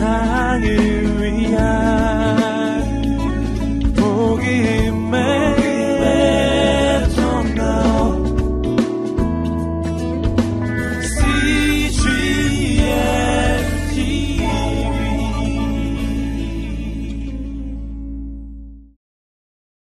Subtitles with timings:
[0.00, 0.64] 세상을
[1.20, 1.92] 위한
[3.94, 5.20] 복음의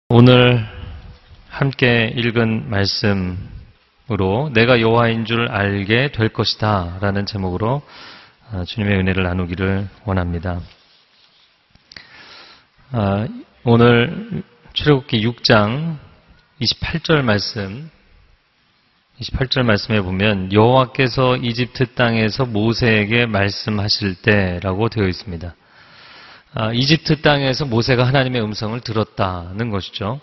[0.10, 0.66] 오늘
[1.48, 8.23] 함께 읽은 말씀으로 내가 여호와인 줄 알게 될 것이다 라는 제목으로 아,
[8.68, 10.62] 주님의 은혜를 나누기를 원합니다.
[12.92, 13.28] 아,
[13.64, 14.44] 오늘
[14.74, 15.98] 출애굽기 6장
[16.62, 17.90] 28절 말씀
[19.20, 25.56] 28절 말씀에 보면 여호와께서 이집트 땅에서 모세에게 말씀하실 때라고 되어 있습니다.
[26.56, 30.22] 아, 이집트 땅에서 모세가 하나님의 음성을 들었다는 것이죠.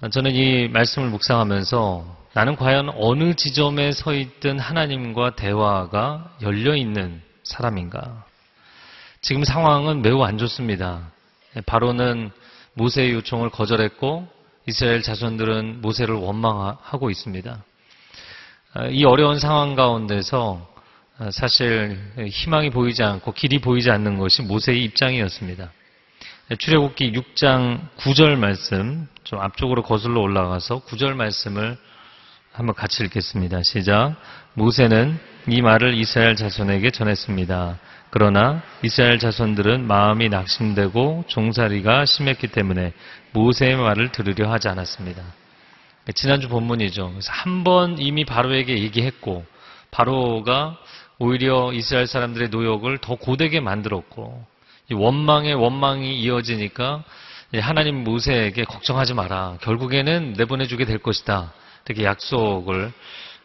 [0.00, 7.22] 아, 저는 이 말씀을 묵상하면서 나는 과연 어느 지점에 서 있든 하나님과 대화가 열려 있는
[7.44, 8.26] 사람인가?
[9.22, 11.12] 지금 상황은 매우 안 좋습니다.
[11.64, 12.30] 바로는
[12.74, 14.28] 모세의 요청을 거절했고
[14.66, 17.64] 이스라엘 자손들은 모세를 원망하고 있습니다.
[18.74, 20.74] 아, 이 어려운 상황 가운데서
[21.16, 25.72] 아, 사실 희망이 보이지 않고 길이 보이지 않는 것이 모세의 입장이었습니다.
[26.58, 31.78] 출애굽기 6장 9절 말씀 좀 앞쪽으로 거슬러 올라가서 9절 말씀을
[32.56, 33.62] 한번 같이 읽겠습니다.
[33.62, 34.14] 시작.
[34.54, 37.78] 모세는 이 말을 이스라엘 자손에게 전했습니다.
[38.08, 42.94] 그러나 이스라엘 자손들은 마음이 낙심되고 종살이가 심했기 때문에
[43.32, 45.22] 모세의 말을 들으려 하지 않았습니다.
[46.14, 47.10] 지난주 본문이죠.
[47.10, 49.44] 그래서 한 번 이미 바로에게 얘기했고
[49.90, 50.78] 바로가
[51.18, 54.46] 오히려 이스라엘 사람들의 노역을 더 고되게 만들었고
[54.90, 57.04] 원망의 원망이 이어지니까
[57.60, 59.58] 하나님 모세에게 걱정하지 마라.
[59.60, 61.52] 결국에는 내보내주게 될 것이다.
[61.88, 62.92] 이렇게 약속을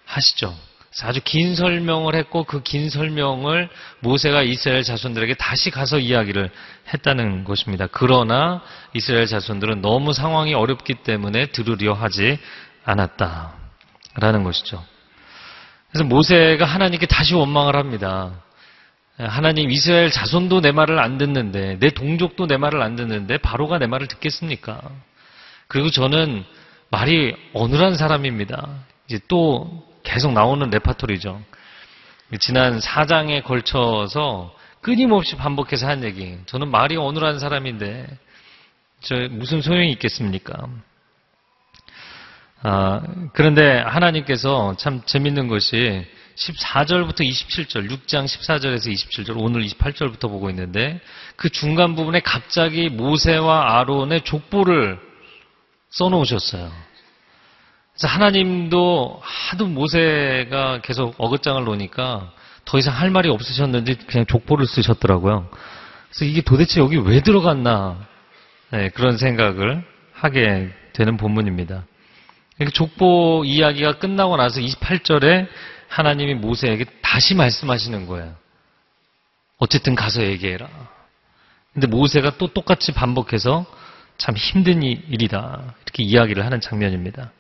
[0.05, 0.55] 하시죠.
[1.03, 3.69] 아주 긴 설명을 했고 그 긴 설명을
[4.01, 6.49] 모세가 이스라엘 자손들에게 다시 가서 이야기를
[6.93, 7.87] 했다는 것입니다.
[7.91, 8.61] 그러나
[8.93, 12.39] 이스라엘 자손들은 너무 상황이 어렵기 때문에 들으려 하지
[12.83, 14.83] 않았다라는 것이죠.
[15.91, 18.31] 그래서 모세가 하나님께 다시 원망을 합니다.
[19.17, 23.87] 하나님 이스라엘 자손도 내 말을 안 듣는데 내 동족도 내 말을 안 듣는데 바로가 내
[23.87, 24.81] 말을 듣겠습니까?
[25.67, 26.43] 그리고 저는
[26.91, 28.67] 말이 어눌한 사람입니다.
[29.07, 31.41] 이제 또 계속 나오는 레파토리죠.
[32.39, 36.37] 지난 4장에 걸쳐서 끊임없이 반복해서 한 얘기.
[36.45, 38.07] 저는 말이 어눌한 사람인데
[38.99, 40.67] 저 무슨 소용이 있겠습니까?
[42.63, 43.01] 아,
[43.33, 50.99] 그런데 하나님께서 참 재밌는 것이 14절부터 27절, 6장 14절에서 27절, 오늘 28절부터 보고 있는데
[51.35, 54.99] 그 중간 부분에 갑자기 모세와 아론의 족보를
[55.91, 56.71] 써놓으셨어요.
[57.93, 62.31] 그래서 하나님도 하도 모세가 계속 어긋장을 놓으니까
[62.65, 65.49] 더 이상 할 말이 없으셨는지 그냥 족보를 쓰셨더라고요.
[66.09, 68.07] 그래서 이게 도대체 여기 왜 들어갔나
[68.71, 71.83] 네, 그런 생각을 하게 되는 본문입니다.
[72.73, 75.47] 족보 이야기가 끝나고 나서 28절에
[75.87, 78.35] 하나님이 모세에게 다시 말씀하시는 거예요.
[79.57, 80.69] 어쨌든 가서 얘기해라.
[81.73, 83.65] 근데 모세가 또 똑같이 반복해서
[84.21, 85.73] 참 힘든 일이다.
[85.83, 87.31] 이렇게 이야기를 하는 장면입니다.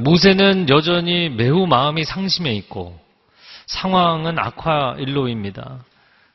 [0.00, 3.00] 모세는 여전히 매우 마음이 상심해 있고
[3.66, 5.84] 상황은 악화 일로입니다.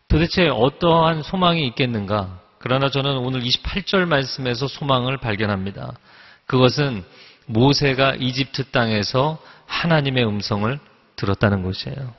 [0.08, 2.40] 도대체 어떠한 소망이 있겠는가?
[2.60, 5.92] 그러나 저는 오늘 28절 말씀에서 소망을 발견합니다.
[6.46, 7.04] 그것은
[7.46, 10.80] 모세가 이집트 땅에서 하나님의 음성을
[11.18, 12.14] 들었다는 것이에요.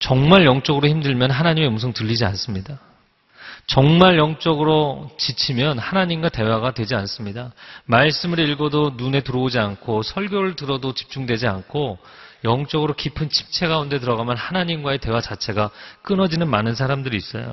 [0.00, 2.78] 정말 영적으로 힘들면 하나님의 음성 들리지 않습니다.
[3.68, 7.52] 정말 영적으로 지치면 하나님과 대화가 되지 않습니다.
[7.84, 11.98] 말씀을 읽어도 눈에 들어오지 않고 설교를 들어도 집중되지 않고
[12.44, 15.70] 영적으로 깊은 침체 가운데 들어가면 하나님과의 대화 자체가
[16.00, 17.52] 끊어지는 많은 사람들이 있어요.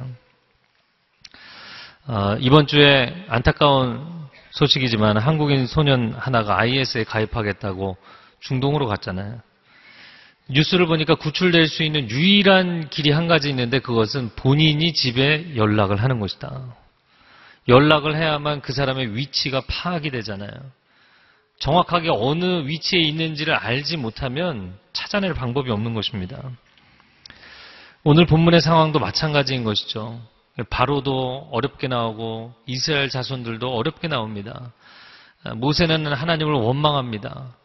[2.08, 7.98] 어, 이번 주에 안타까운 소식이지만 한국인 소년 하나가 IS에 가입하겠다고
[8.40, 9.42] 중동으로 갔잖아요.
[10.48, 16.20] 뉴스를 보니까 구출될 수 있는 유일한 길이 한 가지 있는데 그것은 본인이 집에 연락을 하는
[16.20, 16.76] 것이다.
[17.68, 20.52] 연락을 해야만 그 사람의 위치가 파악이 되잖아요.
[21.58, 26.42] 정확하게 어느 위치에 있는지를 알지 못하면 찾아낼 방법이 없는 것입니다.
[28.04, 30.22] 오늘 본문의 상황도 마찬가지인 것이죠.
[30.70, 34.74] 바로도 어렵게 나오고 이스라엘 자손들도 어렵게 나옵니다.
[35.56, 37.56] 모세는 하나님을 원망합니다.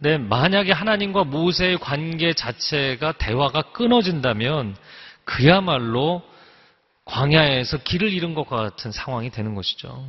[0.00, 4.76] 네, 만약에 하나님과 모세의 관계 자체가 대화가 끊어진다면
[5.24, 6.22] 그야말로
[7.04, 10.06] 광야에서 길을 잃은 것과 같은 상황이 되는 것이죠.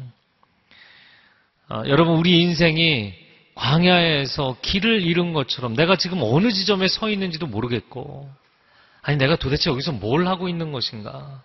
[1.70, 3.16] 아, 여러분, 우리 인생이
[3.56, 8.30] 광야에서 길을 잃은 것처럼 내가 지금 어느 지점에 서 있는지도 모르겠고,
[9.02, 11.42] 아니, 내가 도대체 여기서 뭘 하고 있는 것인가?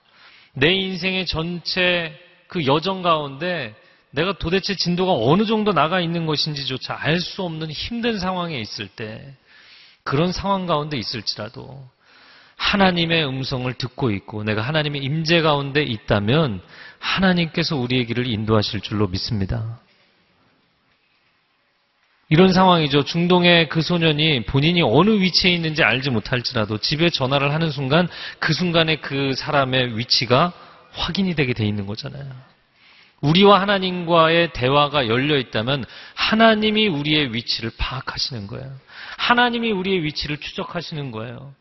[0.53, 2.13] 내 인생의 전체
[2.49, 3.75] 그 여정 가운데
[4.15, 9.35] 내가 도대체 진도가 어느 정도 나가 있는 것인지조차 알 수 없는 힘든 상황에 있을 때,
[10.05, 11.85] 그런 상황 가운데 있을지라도,
[12.57, 16.63] 하나님의 음성을 듣고 있고, 내가 하나님의 임재 가운데 있다면,
[17.01, 19.81] 하나님께서 우리의 길을 인도하실 줄로 믿습니다.
[22.29, 23.05] 이런 상황이죠.
[23.05, 28.09] 중동의 그 소년이 본인이 어느 위치에 있는지 알지 못할지라도 집에 전화를 하는 순간
[28.39, 30.53] 그 순간에 그 사람의 위치가
[30.93, 32.54] 확인이 되게 돼 있는 거잖아요.
[33.25, 35.85] 우리와 하나님과의 대화가 열려 있다면
[36.15, 38.71] 하나님이 우리의 위치를 파악하시는 거예요.
[39.17, 41.55] 하나님이 우리의 위치를 추적하시는 거예요.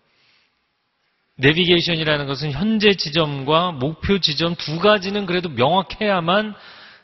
[1.38, 6.54] 내비게이션이라는 것은 현재 지점과 목표 지점 두 가지는 그래도 명확해야만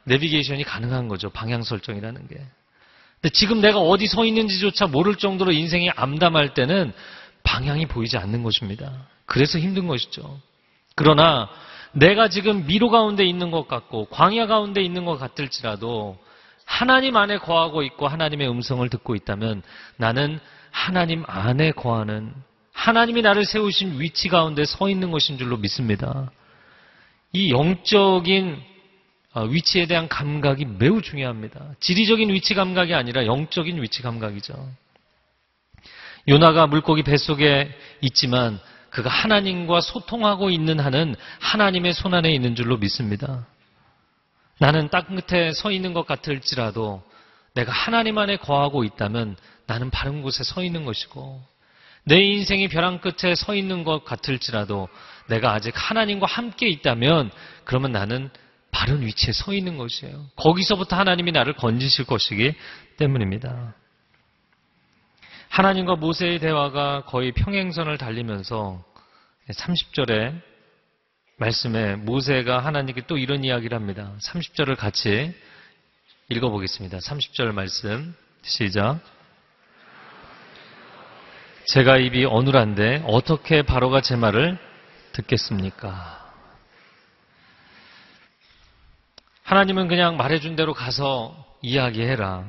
[0.04, 1.30] 내비게이션이 가능한 거죠.
[1.30, 2.36] 방향 설정이라는 게.
[2.36, 6.92] 근데 지금 내가 어디 서 있는지조차 모를 정도로 인생이 암담할 때는
[7.44, 8.92] 방향이 보이지 않는 것입니다.
[9.26, 10.40] 그래서 힘든 것이죠.
[10.96, 11.50] 그러나
[11.94, 16.18] 내가 지금 미로 가운데 있는 것 같고 광야 가운데 있는 것 같을지라도
[16.66, 19.64] 하나님 안에 거하고 있고 하나님의 음성을 듣고 있다면
[19.98, 20.40] 나는
[20.72, 22.34] 하나님 안에 거하는
[22.74, 26.32] 하나님이 나를 세우신 위치 가운데 서 있는 것인 줄로 믿습니다.
[27.34, 28.62] 이 영적인
[29.34, 31.76] 어, 위치에 대한 감각이 매우 중요합니다.
[31.80, 34.54] 지리적인 위치 감각이 아니라 영적인 위치 감각이죠.
[36.28, 37.70] 요나가 물고기 뱃속에
[38.02, 38.60] 있지만
[38.90, 43.46] 그가 하나님과 소통하고 있는 한은 하나님의 손안에 있는 줄로 믿습니다.
[44.60, 47.04] 나는 땅 끝에 서 있는 것 같을지라도
[47.54, 49.36] 내가 하나님 안에 거하고 있다면
[49.68, 51.42] 나는 바른 곳에 서 있는 것이고
[52.04, 54.90] 내 인생이 벼랑 끝에 서 있는 것 같을지라도
[55.28, 57.32] 내가 아직 하나님과 함께 있다면
[57.64, 58.30] 그러면 나는
[58.72, 60.26] 바른 위치에 서 있는 것이에요.
[60.36, 62.54] 거기서부터 하나님이 나를 건지실 것이기
[62.98, 63.74] 때문입니다.
[65.50, 68.84] 하나님과 모세의 대화가 거의 평행선을 달리면서
[69.50, 70.42] 30절에
[71.38, 74.14] 말씀에 모세가 하나님께 또 이런 이야기를 합니다.
[74.22, 75.34] 30절을 같이
[76.30, 77.00] 읽어보겠습니다.
[77.00, 79.00] 30절 말씀 시작.
[81.66, 84.58] 제가 입이 어눌한데 어떻게 바로가 제 말을
[85.14, 86.20] 듣겠습니까?
[89.44, 92.46] 하나님은 그냥 말해준 대로 가서 이야기해라.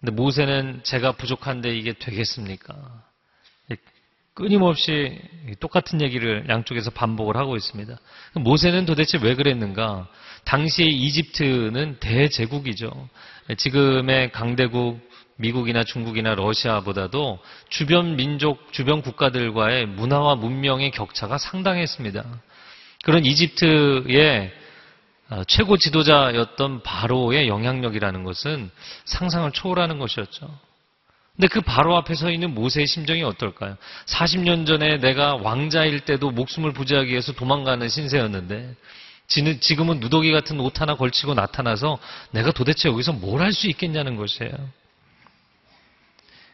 [0.00, 2.74] 근데 모세는 제가 부족한데 이게 되겠습니까?
[4.34, 5.20] 끊임없이
[5.58, 7.98] 똑같은 얘기를 양쪽에서 반복을 하고 있습니다.
[8.34, 10.06] 모세는 도대체 왜 그랬는가?
[10.44, 13.08] 당시 이집트는 대제국이죠.
[13.56, 15.00] 지금의 강대국
[15.36, 22.24] 미국이나 중국이나 러시아보다도 주변 민족, 주변 국가들과의 문화와 문명의 격차가 상당했습니다.
[23.02, 24.57] 그런 이집트의 어,
[25.46, 28.70] 최고 지도자였던 바로의 영향력이라는 것은
[29.04, 30.48] 상상을 초월하는 것이었죠.
[31.36, 33.76] 근데 그 바로 앞에 서 있는 모세의 심정이 어떨까요?
[34.06, 38.74] 40년 전에 내가 왕자일 때도 목숨을 부지하기 위해서 도망가는 신세였는데
[39.60, 41.98] 지금은 누더기 같은 옷 하나 걸치고 나타나서
[42.32, 44.52] 내가 도대체 여기서 뭘 할 수 있겠냐는 것이에요.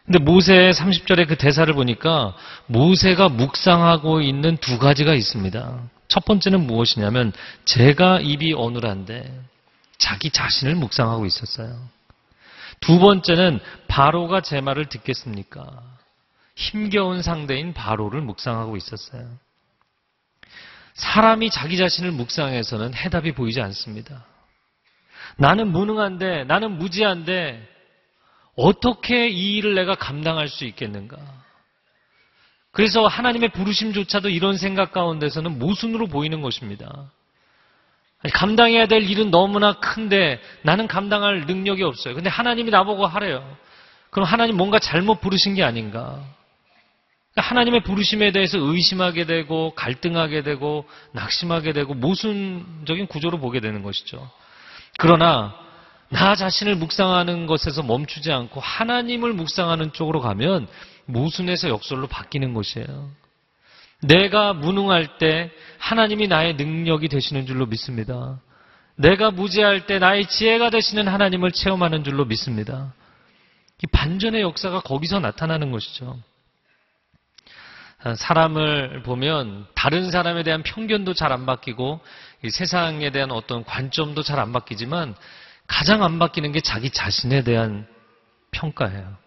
[0.04, 2.36] 근데 모세의 30절의 그 대사를 보니까
[2.66, 5.80] 모세가 묵상하고 있는 두 가지가 있습니다.
[6.14, 7.32] 첫 번째는 무엇이냐면
[7.64, 9.36] 제가 입이 어눌한데
[9.98, 11.76] 자기 자신을 묵상하고 있었어요.
[12.78, 13.58] 두 번째는
[13.88, 15.82] 바로가 제 말을 듣겠습니까?
[16.54, 19.28] 힘겨운 상대인 바로를 묵상하고 있었어요.
[20.94, 24.24] 사람이 자기 자신을 묵상해서는 해답이 보이지 않습니다.
[25.36, 27.68] 나는 무능한데, 나는 무지한데,
[28.54, 31.16] 어떻게 이 일을 내가 감당할 수 있겠는가?
[32.74, 37.08] 그래서 하나님의 부르심조차도 이런 생각 가운데서는 모순으로 보이는 것입니다.
[38.32, 42.14] 감당해야 될 일은 너무나 큰데 나는 감당할 능력이 없어요.
[42.14, 43.56] 근데 하나님이 나보고 하래요.
[44.10, 46.20] 그럼 하나님 뭔가 잘못 부르신 게 아닌가?
[47.36, 54.28] 하나님의 부르심에 대해서 의심하게 되고 갈등하게 되고 낙심하게 되고 모순적인 구조로 보게 되는 것이죠.
[54.98, 55.54] 그러나
[56.08, 60.66] 나 자신을 묵상하는 것에서 멈추지 않고 하나님을 묵상하는 쪽으로 가면
[61.06, 63.10] 모순에서 역설로 바뀌는 것이에요.
[64.02, 68.40] 내가 무능할 때 하나님이 나의 능력이 되시는 줄로 믿습니다.
[68.96, 72.92] 내가 무지할 때 나의 지혜가 되시는 하나님을 체험하는 줄로 믿습니다.
[73.82, 76.18] 이 반전의 역사가 거기서 나타나는 것이죠.
[78.16, 82.00] 사람을 보면 다른 사람에 대한 편견도 잘 안 바뀌고
[82.50, 85.14] 세상에 대한 어떤 관점도 잘 안 바뀌지만
[85.66, 87.86] 가장 안 바뀌는 게 자기 자신에 대한
[88.50, 89.23] 평가예요.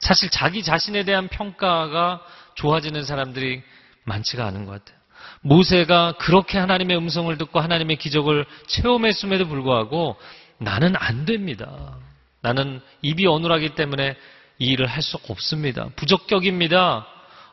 [0.00, 2.20] 사실 자기 자신에 대한 평가가
[2.54, 3.62] 좋아지는 사람들이
[4.04, 4.98] 많지가 않은 것 같아요.
[5.42, 10.16] 모세가 그렇게 하나님의 음성을 듣고 하나님의 기적을 체험했음에도 불구하고
[10.58, 11.96] 나는 안 됩니다.
[12.42, 14.16] 나는 입이 어눌하기 때문에
[14.58, 15.88] 이 일을 할 수 없습니다.
[15.96, 17.06] 부적격입니다.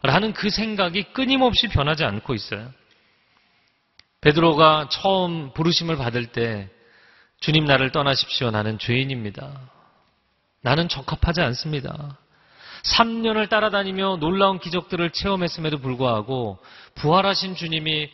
[0.03, 2.71] 라는 그 생각이 끊임없이 변하지 않고 있어요.
[4.21, 6.69] 베드로가 처음 부르심을 받을 때
[7.39, 8.51] 주님 나를 떠나십시오.
[8.51, 9.59] 나는 죄인입니다.
[10.61, 12.17] 나는 적합하지 않습니다.
[12.83, 16.59] 3년을 따라다니며 놀라운 기적들을 체험했음에도 불구하고
[16.95, 18.09] 부활하신 주님이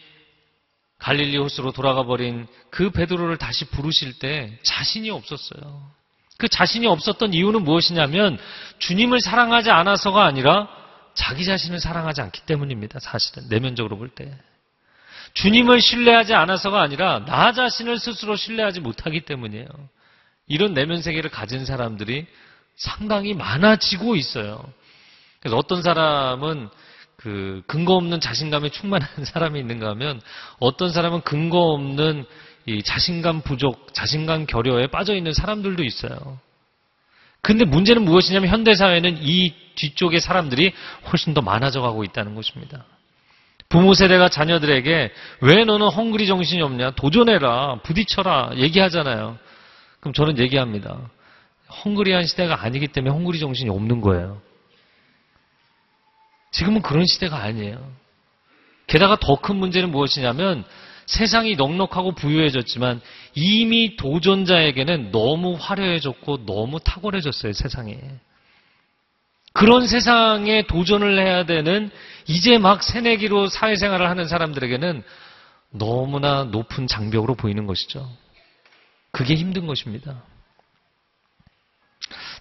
[0.99, 5.91] 갈릴리 호수로 돌아가 버린 그 베드로를 다시 부르실 때 자신이 없었어요.
[6.37, 8.37] 그 자신이 없었던 이유는 무엇이냐면
[8.79, 10.67] 주님을 사랑하지 않아서가 아니라
[11.13, 12.99] 자기 자신을 사랑하지 않기 때문입니다.
[12.99, 14.33] 사실은 내면적으로 볼 때.
[15.33, 19.67] 주님을 신뢰하지 않아서가 아니라 나 자신을 스스로 신뢰하지 못하기 때문이에요.
[20.47, 22.27] 이런 내면 세계를 가진 사람들이
[22.75, 24.63] 상당히 많아지고 있어요.
[25.39, 26.69] 그래서 어떤 사람은
[27.17, 30.21] 그 근거 없는 자신감에 충만한 사람이 있는가 하면
[30.59, 32.25] 어떤 사람은 근거 없는
[32.65, 36.39] 이 자신감 부족, 자신감 결여에 빠져 있는 사람들도 있어요.
[37.41, 40.73] 근데 문제는 무엇이냐면 현대 사회는 이 뒤쪽의 사람들이
[41.11, 42.85] 훨씬 더 많아져 가고 있다는 것입니다.
[43.67, 45.11] 부모 세대가 자녀들에게
[45.41, 46.91] 왜 너는 헝그리 정신이 없냐?
[46.91, 49.37] 도전해라, 부딪혀라, 얘기하잖아요.
[49.99, 50.99] 그럼 저는 얘기합니다.
[51.73, 54.41] 헝그리한 시대가 아니기 때문에 헝그리 정신이 없는 거예요.
[56.51, 57.91] 지금은 그런 시대가 아니에요.
[58.87, 60.63] 게다가 더 큰 문제는 무엇이냐면
[61.05, 63.01] 세상이 넉넉하고 부유해졌지만
[63.33, 67.99] 이미 도전자에게는 너무 화려해졌고 너무 탁월해졌어요, 세상에.
[69.53, 71.91] 그런 세상에 도전을 해야 되는
[72.27, 75.03] 이제 막 새내기로 사회생활을 하는 사람들에게는
[75.71, 78.09] 너무나 높은 장벽으로 보이는 것이죠.
[79.11, 80.23] 그게 힘든 것입니다.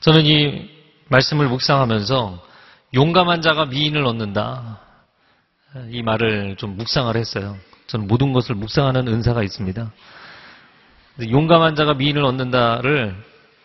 [0.02, 0.68] 저는 이
[1.08, 2.44] 말씀을 묵상하면서
[2.94, 4.80] 용감한 자가 미인을 얻는다.
[5.90, 7.56] 이 말을 좀 묵상을 했어요.
[7.86, 9.92] 저는 모든 것을 묵상하는 은사가 있습니다.
[11.30, 13.14] 용감한 자가 미인을 얻는다를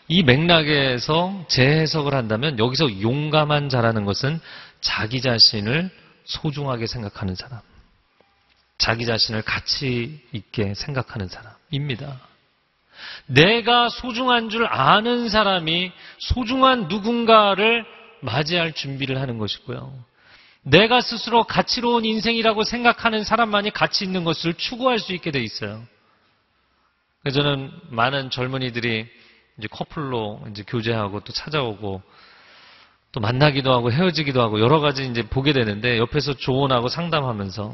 [0.08, 4.40] 이 맥락에서 재해석을 한다면 여기서 용감한 자라는 것은
[4.80, 5.90] 자기 자신을
[6.26, 7.62] 소중하게 생각하는 사람,
[8.78, 12.20] 자기 자신을 가치 있게 생각하는 사람입니다.
[13.26, 17.86] 내가 소중한 줄 아는 사람이 소중한 누군가를
[18.22, 19.94] 맞이할 준비를 하는 것이고요.
[20.64, 25.84] 내가 스스로 가치로운 인생이라고 생각하는 사람만이 가치 있는 것을 추구할 수 있게 돼 있어요.
[27.32, 29.06] 저는 많은 젊은이들이
[29.58, 32.02] 이제 커플로 이제 교제하고 또 찾아오고
[33.12, 37.74] 또 만나기도 하고 헤어지기도 하고 여러 가지 이제 보게 되는데 옆에서 조언하고 상담하면서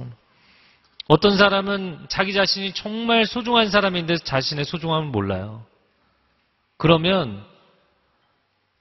[1.07, 5.65] 어떤 사람은 자기 자신이 정말 소중한 사람인데 자신의 소중함을 몰라요.
[6.77, 7.43] 그러면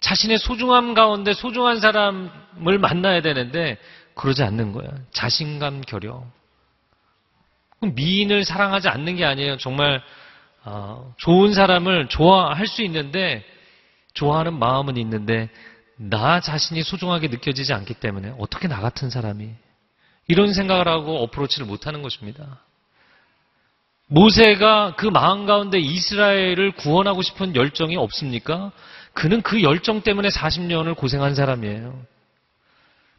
[0.00, 3.78] 자신의 소중함 가운데 소중한 사람을 만나야 되는데
[4.14, 4.90] 그러지 않는 거예요.
[5.12, 6.24] 자신감 결여.
[7.80, 9.56] 미인을 사랑하지 않는 게 아니에요.
[9.58, 10.02] 정말
[10.64, 13.44] 어, 좋은 사람을 좋아할 수 있는데
[14.14, 15.48] 좋아하는 마음은 있는데
[15.96, 19.50] 나 자신이 소중하게 느껴지지 않기 때문에 어떻게 나 같은 사람이
[20.28, 22.60] 이런 생각을 하고 어프로치를 못하는 것입니다.
[24.06, 28.72] 모세가 그 마음 가운데 이스라엘을 구원하고 싶은 열정이 없습니까?
[29.14, 32.02] 그는 그 열정 때문에 40년을 고생한 사람이에요.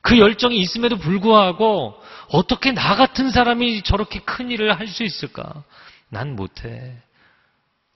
[0.02, 5.64] 그 열정이 있음에도 불구하고 어떻게 나 같은 사람이 저렇게 큰 일을 할 수 있을까?
[6.10, 6.96] 난 못해.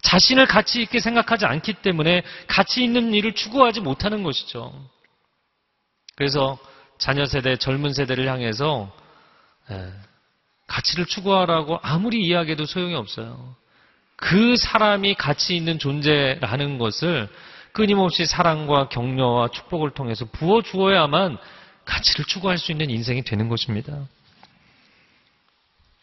[0.02, 4.74] 자신을 가치 있게 생각하지 않기 때문에 가치 있는 일을 추구하지 못하는 것이죠.
[6.16, 6.58] 그래서
[6.98, 8.92] 자녀 세대, 젊은 세대를 향해서
[9.72, 9.92] 예,
[10.68, 13.56] 가치를 추구하라고 아무리 이야기해도 소용이 없어요.
[14.16, 17.30] 그 사람이 가치 있는 존재라는 것을
[17.72, 21.38] 끊임없이 사랑과 격려와 축복을 통해서 부어주어야만
[21.86, 24.08] 가치를 추구할 수 있는 인생이 되는 것입니다.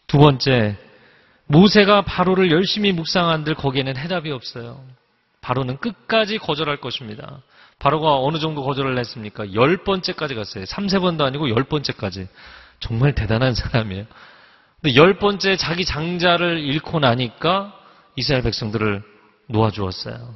[0.07, 0.77] 두 번째,
[1.47, 4.83] 모세가 바로를 열심히 묵상한들 거기에는 해답이 없어요.
[5.41, 7.41] 바로는 끝까지 거절할 것입니다.
[7.85, 9.53] 바로가 어느 정도 거절을 했습니까?
[9.53, 10.65] 열 번째까지 갔어요.
[10.65, 12.27] 3, 세 번도 아니고 열 번째까지.
[12.79, 14.05] 정말 대단한 사람이에요.
[14.81, 17.79] 근데 열 번째 자기 장자를 잃고 나니까
[18.15, 19.03] 이스라엘 백성들을
[19.49, 20.35] 놓아주었어요.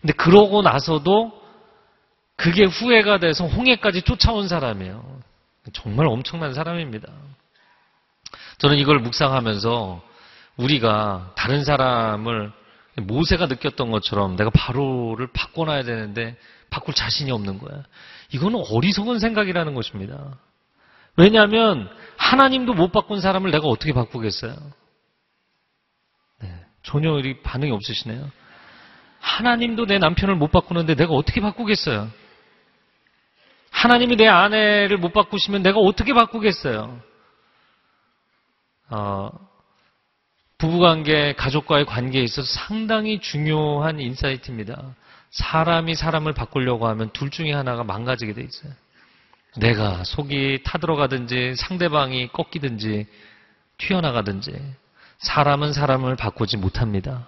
[0.00, 1.40] 근데 그러고 나서도
[2.34, 5.20] 그게 후회가 돼서 홍해까지 쫓아온 사람이에요.
[5.72, 7.06] 정말 엄청난 사람입니다.
[8.58, 10.02] 저는 이걸 묵상하면서
[10.56, 12.50] 우리가 다른 사람을
[12.96, 16.36] 모세가 느꼈던 것처럼 내가 바로를 바꿔놔야 되는데
[16.70, 17.82] 바꿀 자신이 없는 거야.
[18.32, 20.38] 이거는 어리석은 생각이라는 것입니다.
[21.16, 24.54] 왜냐하면 하나님도 못 바꾼 사람을 내가 어떻게 바꾸겠어요?
[26.40, 27.10] 네, 전혀
[27.42, 28.30] 반응이 없으시네요.
[29.20, 32.10] 하나님도 내 남편을 못 바꾸는데 내가 어떻게 바꾸겠어요?
[33.70, 37.00] 하나님이 내 아내를 못 바꾸시면 내가 어떻게 바꾸겠어요?
[38.90, 39.30] 어,
[40.60, 44.94] 부부관계, 가족과의 관계에 있어서 상당히 중요한 인사이트입니다.
[45.30, 48.72] 사람이 사람을 바꾸려고 하면 둘 중에 하나가 망가지게 돼 있어요.
[49.56, 53.06] 내가 속이 타들어가든지 상대방이 꺾이든지
[53.78, 54.52] 튀어나가든지
[55.18, 57.26] 사람은 사람을 바꾸지 못합니다.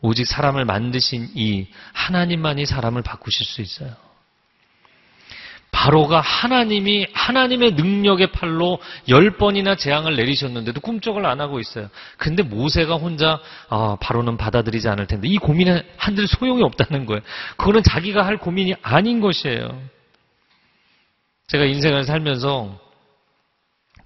[0.00, 3.94] 오직 사람을 만드신 이 하나님만이 사람을 바꾸실 수 있어요.
[5.72, 11.88] 바로가 하나님이 하나님의 능력의 팔로 열 번이나 재앙을 내리셨는데도 꿈쩍을 안 하고 있어요.
[12.18, 17.22] 근데 모세가 혼자 아, 바로는 받아들이지 않을 텐데 이 고민에 한들 소용이 없다는 거예요.
[17.56, 19.82] 그거는 자기가 할 고민이 아닌 것이에요.
[21.48, 22.78] 제가 인생을 살면서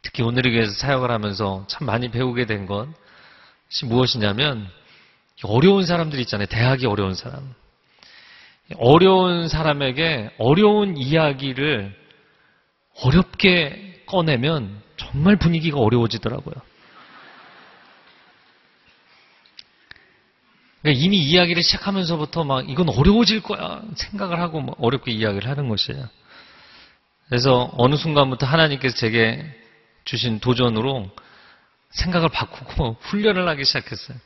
[0.03, 4.69] 특히 오늘에 위해서 사역을 하면서 참 많이 배우게 된 것이 무엇이냐면
[5.43, 6.47] 어려운 사람들 있잖아요.
[6.47, 7.55] 대학이 어려운 사람.
[8.75, 11.95] 어려운 사람에게 어려운 이야기를
[13.03, 16.55] 어렵게 꺼내면 정말 분위기가 어려워지더라고요.
[20.83, 26.09] 그러니까 이미 이야기를 시작하면서부터 막 이건 어려워질 거야 생각을 하고 어렵게 이야기를 하는 것이에요.
[27.29, 29.45] 그래서 어느 순간부터 하나님께서 제게
[30.05, 31.11] 주신 도전으로
[31.91, 34.17] 생각을 바꾸고 훈련을 하기 시작했어요.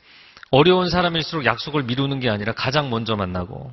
[0.51, 3.71] 어려운 사람일수록 약속을 미루는 게 아니라 가장 먼저 만나고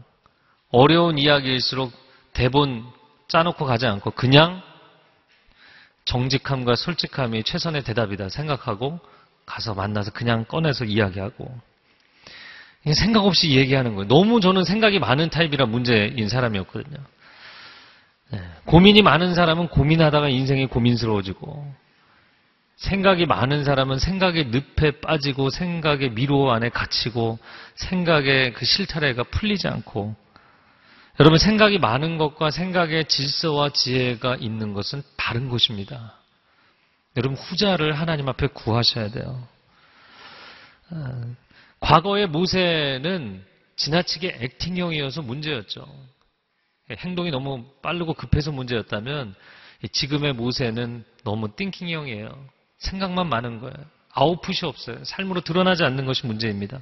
[0.71, 1.93] 어려운 이야기일수록
[2.33, 2.85] 대본
[3.29, 4.63] 짜놓고 가지 않고 그냥
[6.05, 9.01] 정직함과 솔직함이 최선의 대답이다 생각하고
[9.45, 11.51] 가서 만나서 그냥 꺼내서 이야기하고
[12.95, 14.09] 생각 없이 얘기하는 거예요.
[14.09, 16.97] 너무 저는 생각이 많은 타입이라 문제인 사람이었거든요.
[18.31, 18.41] 네.
[18.67, 21.75] 고민이 많은 사람은 고민하다가 인생이 고민스러워지고
[22.77, 27.39] 생각이 많은 사람은 생각의 늪에 빠지고 생각의 미로 안에 갇히고
[27.75, 30.15] 생각의 그 실타래가 풀리지 않고
[31.21, 36.15] 여러분 생각이 많은 것과 생각의 질서와 지혜가 있는 것은 다른 것입니다.
[37.17, 39.49] 여러분 후자를 하나님 앞에 구하셔야 돼요.
[40.91, 41.23] 아,
[41.81, 43.45] 과거의 모세는
[43.75, 45.87] 지나치게 액팅형이어서 문제였죠.
[46.91, 49.35] 행동이 너무 빠르고 급해서 문제였다면
[49.91, 52.49] 지금의 모세는 너무 띵킹형이에요.
[52.79, 53.98] 생각만 많은 거예요.
[54.19, 54.99] 아웃풋이 없어요.
[55.05, 56.81] 삶으로 드러나지 않는 것이 문제입니다.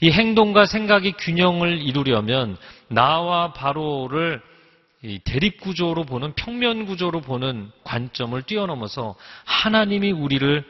[0.00, 4.42] 이 행동과 생각이 균형을 이루려면 나와 바로를
[5.24, 10.64] 대립 구조로 보는 평면 구조로 보는 관점을 뛰어넘어서 하나님이 우리를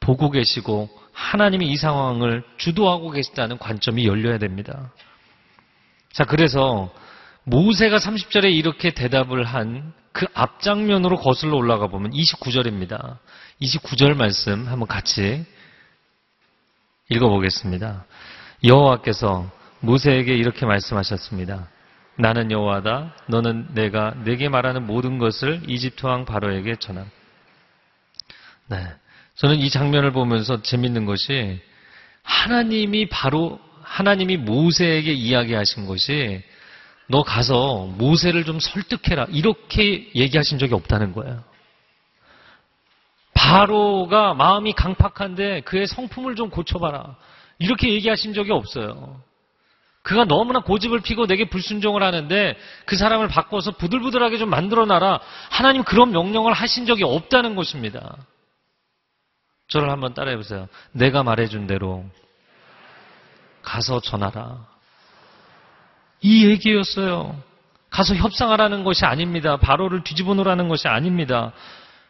[0.00, 4.92] 보고 계시고 하나님이 이 상황을 주도하고 계시다는 관점이 열려야 됩니다.
[6.12, 6.92] 자, 그래서
[7.44, 13.18] 모세가 30절에 이렇게 대답을 한 그 앞장면으로 거슬러 올라가 보면 29절입니다.
[13.60, 15.44] 29절 말씀 한번 같이
[17.08, 18.04] 읽어보겠습니다.
[18.64, 21.68] 여호와께서 모세에게 이렇게 말씀하셨습니다.
[22.18, 23.14] 나는 여호와다.
[23.28, 27.08] 너는 내가 내게 말하는 모든 것을 이집트 왕 바로에게 전함.
[28.68, 28.86] 네.
[29.36, 31.60] 저는 이 장면을 보면서 재밌는 것이
[32.22, 36.42] 하나님이 바로 하나님이 모세에게 이야기하신 것이
[37.08, 39.26] 너 가서 모세를 좀 설득해라.
[39.30, 41.44] 이렇게 얘기하신 적이 없다는 거예요.
[43.46, 47.14] 바로가 마음이 강팍한데 그의 성품을 좀 고쳐봐라.
[47.60, 49.20] 이렇게 얘기하신 적이 없어요.
[50.02, 52.56] 그가 너무나 고집을 피고 내게 불순종을 하는데
[52.86, 55.20] 그 사람을 바꿔서 부들부들하게 좀 만들어놔라.
[55.50, 58.16] 하나님 그런 명령을 하신 적이 없다는 것입니다.
[59.68, 60.68] 저를 한번 따라해보세요.
[60.92, 62.04] 내가 말해준 대로
[63.62, 64.66] 가서 전하라.
[66.20, 67.40] 이 얘기였어요.
[67.90, 69.56] 가서 협상하라는 것이 아닙니다.
[69.56, 71.52] 바로를 뒤집어 놓으라는 것이 아닙니다.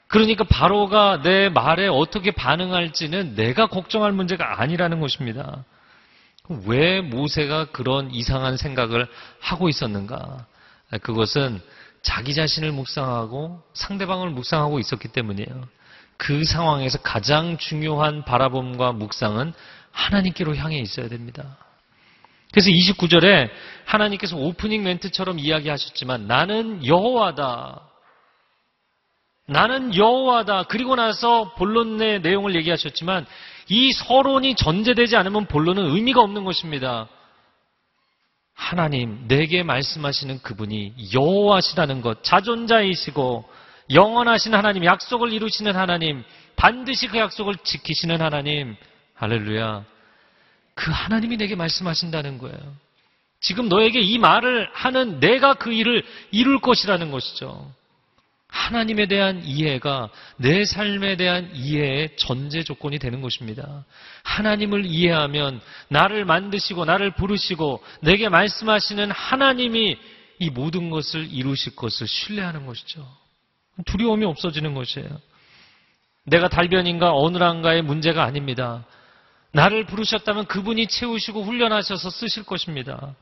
[0.09, 5.65] 그러니까 바로가 내 말에 어떻게 반응할지는 내가 걱정할 문제가 아니라는 것입니다.
[6.67, 9.09] 왜 모세가 그런 이상한 생각을
[9.41, 10.47] 하고 있었는가?
[11.03, 11.61] 그것은
[12.03, 15.69] 자기 자신을 묵상하고 상대방을 묵상하고 있었기 때문이에요.
[16.17, 19.53] 그 상황에서 가장 중요한 바라봄과 묵상은
[19.91, 21.57] 하나님께로 향해 있어야 됩니다.
[22.53, 23.51] 그래서 29절에
[23.85, 27.86] 하나님께서 오프닝 멘트처럼 이야기하셨지만 나는 여호와다.
[29.47, 30.65] 나는 여호와다.
[30.65, 33.27] 그리고 나서 본론의 내용을 얘기하셨지만
[33.69, 37.09] 이 서론이 전제되지 않으면 본론은 의미가 없는 것입니다.
[38.55, 43.49] 하나님, 내게 말씀하시는 그분이 여호와시라는 것, 자존자이시고
[43.93, 46.25] 영원하신 하나님, 약속을 이루시는 하나님,
[46.57, 48.77] 반드시 그 약속을 지키시는 하나님,
[49.15, 49.85] 할렐루야.
[50.75, 52.59] 그 하나님이 내게 말씀하신다는 거예요.
[53.41, 57.71] 지금 너에게 이 말을 하는 내가 그 일을 이룰 것이라는 것이죠.
[58.57, 63.85] 하나님에 대한 이해가 내 삶에 대한 이해의 전제 조건이 되는 것입니다.
[64.23, 69.99] 하나님을 이해하면 나를 만드시고 나를 부르시고 내게 말씀하시는 하나님이
[70.39, 73.07] 이 모든 것을 이루실 것을 신뢰하는 것이죠.
[73.85, 75.09] 두려움이 없어지는 것이에요.
[76.25, 78.85] 내가 달변인가 어느란가의 문제가 아닙니다.
[79.53, 83.15] 나를 부르셨다면 그분이 채우시고 훈련하셔서 쓰실 것입니다.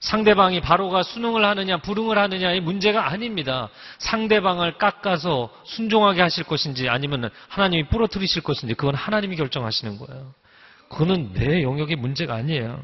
[0.00, 3.68] 상대방이 바로가 순응을 하느냐 불응을 하느냐의 문제가 아닙니다.
[3.98, 10.34] 상대방을 깎아서 순종하게 하실 것인지 아니면 하나님이 부러뜨리실 것인지 그건 하나님이 결정하시는 거예요.
[10.88, 12.82] 그거는 내 영역의 문제가 아니에요.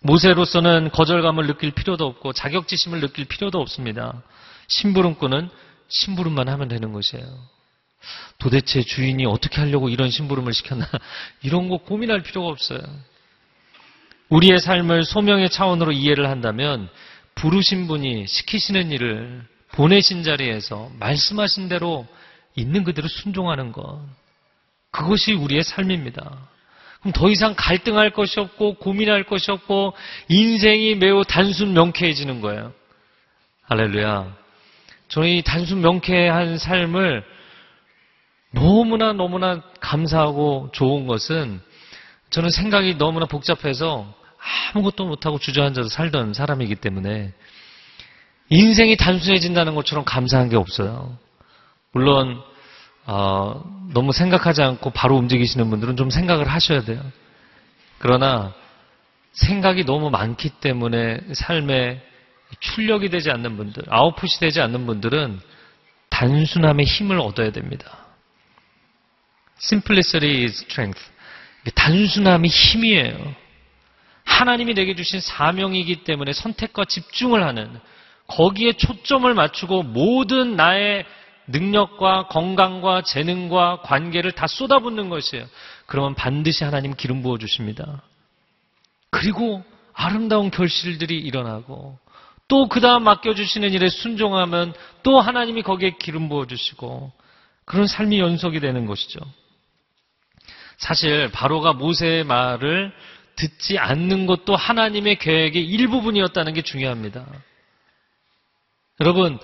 [0.00, 4.22] 모세로서는 거절감을 느낄 필요도 없고 자격지심을 느낄 필요도 없습니다.
[4.66, 5.48] 심부름꾼은
[5.88, 7.24] 심부름만 하면 되는 것이에요.
[8.38, 10.88] 도대체 주인이 어떻게 하려고 이런 심부름을 시켰나
[11.42, 12.80] 이런 거 고민할 필요가 없어요.
[14.32, 16.88] 우리의 삶을 소명의 차원으로 이해를 한다면
[17.34, 22.06] 부르신 분이 시키시는 일을 보내신 자리에서 말씀하신 대로
[22.54, 24.00] 있는 그대로 순종하는 것.
[24.90, 26.48] 그것이 우리의 삶입니다.
[27.00, 29.92] 그럼 더 이상 갈등할 것이 없고 고민할 것이 없고
[30.28, 32.72] 인생이 매우 단순 명쾌해지는 거예요.
[33.64, 34.34] 할렐루야.
[35.08, 37.22] 저는 이 단순 명쾌한 삶을
[38.52, 41.60] 너무나 너무나 감사하고 좋은 것은
[42.30, 44.21] 저는 생각이 너무나 복잡해서
[44.74, 47.32] 아무것도 못하고 주저앉아서 살던 사람이기 때문에
[48.48, 51.16] 인생이 단순해진다는 것처럼 감사한 게 없어요.
[51.92, 52.42] 물론
[53.04, 57.02] 어, 너무 생각하지 않고 바로 움직이시는 분들은 좀 생각을 하셔야 돼요.
[57.98, 58.52] 그러나
[59.32, 62.02] 생각이 너무 많기 때문에 삶에
[62.60, 65.40] 출력이 되지 않는 분들, 아웃풋이 되지 않는 분들은
[66.10, 67.86] 단순함의 힘을 얻어야 됩니다.
[69.62, 71.00] Simplicity is strength.
[71.74, 73.34] 단순함이 힘이에요.
[74.42, 77.78] 하나님이 내게 주신 사명이기 때문에 선택과 집중을 하는
[78.26, 81.04] 거기에 초점을 맞추고 모든 나의
[81.46, 85.46] 능력과 건강과 재능과 관계를 다 쏟아붓는 것이에요.
[85.86, 88.02] 그러면 반드시 하나님 기름 부어 주십니다.
[89.10, 91.98] 그리고 아름다운 결실들이 일어나고
[92.48, 94.74] 또 그 다음 맡겨 주시는 일에 순종하면
[95.04, 97.12] 또 하나님이 거기에 기름 부어 주시고
[97.64, 99.20] 그런 삶이 연속이 되는 것이죠.
[100.78, 102.92] 사실 바로가 모세의 말을
[103.36, 107.26] 듣지 않는 것도 하나님의 계획의 일부분이었다는 게 중요합니다.
[109.00, 109.38] 여러분,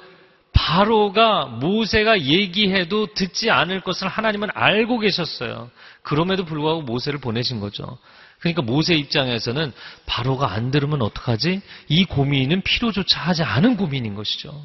[0.53, 5.71] 바로가 모세가 얘기해도 듣지 않을 것을 하나님은 알고 계셨어요.
[6.03, 7.99] 그럼에도 불구하고 모세를 보내신 거죠.
[8.41, 9.73] 그러니까 모세 입장에서는
[10.07, 11.61] 바로가 안 들으면 어떡하지?
[11.89, 14.63] 이 고민은 필요조차 하지 않은 고민인 것이죠.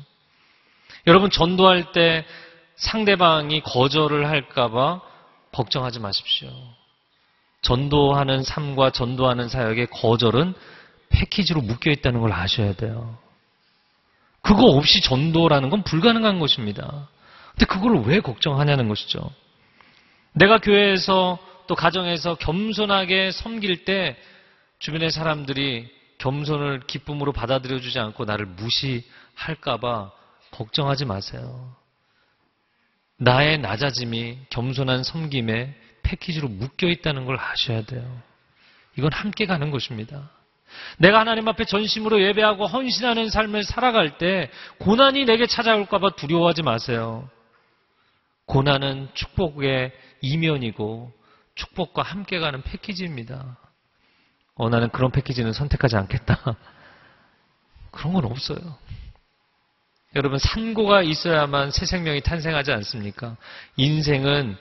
[1.07, 2.25] 여러분 전도할 때
[2.75, 5.01] 상대방이 거절을 할까봐
[5.51, 6.49] 걱정하지 마십시오.
[7.63, 10.53] 전도하는 삶과 전도하는 사역의 거절은
[11.09, 13.17] 패키지로 묶여 있다는 걸 아셔야 돼요.
[14.41, 17.07] 그거 없이 전도라는 건 불가능한 것입니다.
[17.51, 19.31] 근데 그걸 왜 걱정하냐는 것이죠.
[20.33, 24.17] 내가 교회에서 또 가정에서 겸손하게 섬길 때
[24.79, 30.11] 주변의 사람들이 겸손을 기쁨으로 받아들여 주지 않고 나를 무시할까봐
[30.51, 31.73] 걱정하지 마세요.
[33.17, 38.21] 나의 낮아짐이 겸손한 섬김에 패키지로 묶여 있다는 걸 아셔야 돼요.
[38.95, 40.29] 이건 함께 가는 것입니다.
[40.97, 47.29] 내가 하나님 앞에 전심으로 예배하고 헌신하는 삶을 살아갈 때 고난이 내게 찾아올까봐 두려워하지 마세요.
[48.45, 51.11] 고난은 축복의 이면이고
[51.55, 53.57] 축복과 함께 가는 패키지입니다.
[54.55, 56.39] 어, 나는 그런 패키지는 선택하지 않겠다.
[57.91, 58.77] 그런 건 없어요.
[60.15, 63.35] 여러분, 산고가 있어야만 새 생명이 탄생하지 않습니까?
[63.77, 64.57] 인생은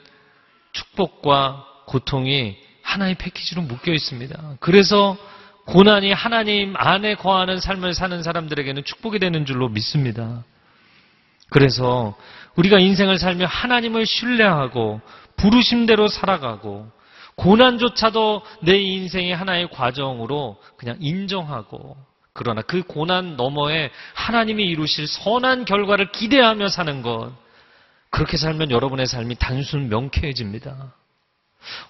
[0.72, 4.56] 축복과 고통이 하나의 패키지로 묶여 있습니다.
[4.60, 5.16] 그래서
[5.66, 10.42] 고난이 하나님 안에 거하는 삶을 사는 사람들에게는 축복이 되는 줄로 믿습니다.
[11.50, 12.16] 그래서
[12.56, 15.00] 우리가 인생을 살며 하나님을 신뢰하고
[15.36, 16.90] 부르심대로 살아가고
[17.36, 21.96] 고난조차도 내 인생의 하나의 과정으로 그냥 인정하고
[22.32, 27.32] 그러나 그 고난 너머에 하나님이 이루실 선한 결과를 기대하며 사는 것
[28.12, 30.94] 그렇게 살면 여러분의 삶이 단순 명쾌해집니다.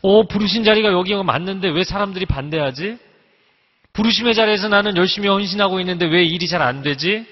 [0.03, 2.97] 오, 부르신 자리가 여기가 맞는데 왜 사람들이 반대하지?
[3.93, 7.27] 부르심의 자리에서 나는 열심히 헌신하고 있는데 왜 일이 잘 안 되지?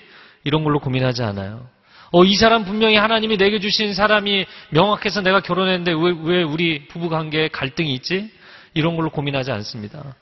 [0.45, 1.69] 이런 걸로 고민하지 않아요.
[2.13, 7.09] 어, 이 사람 분명히 하나님이 내게 주신 사람이 명확해서 내가 결혼했는데 왜, 왜 우리 부부
[7.09, 8.31] 관계에 갈등이 있지?
[8.75, 10.17] 이런 걸로 고민하지 않습니다.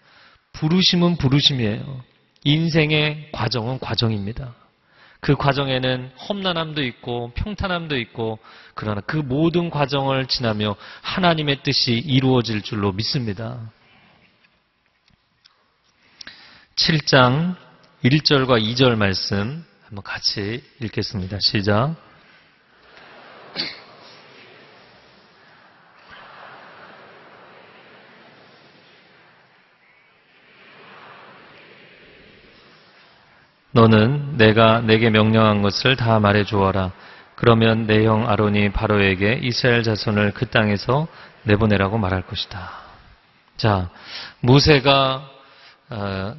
[0.52, 2.02] 부르심은 부르심이에요.
[2.44, 4.54] 인생의 과정은 과정입니다.
[5.20, 8.38] 그 과정에는 험난함도 있고 평탄함도 있고
[8.74, 13.58] 그러나 그 모든 과정을 지나며 하나님의 뜻이 이루어질 줄로 믿습니다.
[16.76, 17.56] 7장
[18.04, 21.38] 1절과 2절 말씀 한번 같이 읽겠습니다.
[21.40, 22.07] 시작.
[33.78, 36.90] 너는 내가 내게 명령한 것을 다 말해 주어라.
[37.36, 41.06] 그러면 내 형 아론이 바로에게 이스라엘 자손을 그 땅에서
[41.44, 42.72] 내보내라고 말할 것이다.
[43.56, 43.88] 자,
[44.40, 45.30] 모세가
[45.90, 46.34] 어,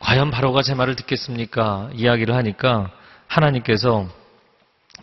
[0.00, 1.88] 과연 바로가 제 말을 듣겠습니까?
[1.94, 2.90] 이야기를 하니까
[3.26, 4.06] 하나님께서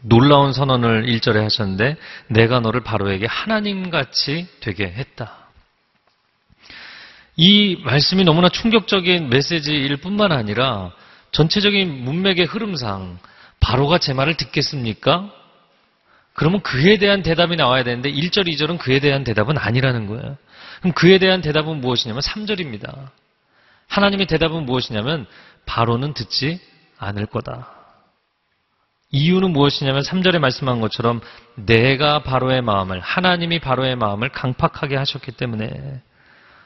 [0.03, 5.39] 놀라운 선언을 1절에 하셨는데 내가 너를 바로에게 하나님같이 되게 했다.
[7.35, 10.91] 이 말씀이 너무나 충격적인 메시지일 뿐만 아니라
[11.31, 13.19] 전체적인 문맥의 흐름상
[13.59, 15.31] 바로가 제 말을 듣겠습니까?
[16.33, 20.37] 그러면 그에 대한 대답이 나와야 되는데 1절, 2절은 그에 대한 대답은 아니라는 거예요.
[20.79, 23.09] 그럼 그에 대한 대답은 무엇이냐면 3절입니다.
[23.87, 25.25] 하나님의 대답은 무엇이냐면
[25.65, 26.59] 바로는 듣지
[26.97, 27.79] 않을 거다.
[29.11, 31.19] 이유는 무엇이냐면 3절에 말씀한 것처럼
[31.55, 36.01] 내가 바로의 마음을 하나님이 바로의 마음을 강팍하게 하셨기 때문에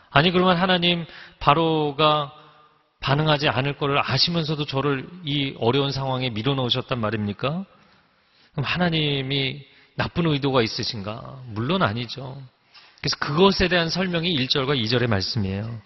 [0.09, 1.05] 아니 그러면 하나님
[1.39, 2.33] 바로가
[3.03, 7.65] 반응하지 않을 것을 아시면서도 저를 이 어려운 상황에 밀어넣으셨단 말입니까?
[8.53, 11.41] 그럼 하나님이 나쁜 의도가 있으신가?
[11.47, 12.41] 물론 아니죠.
[13.01, 15.81] 그래서 그것에 대한 설명이 1절과 2절의 말씀이에요.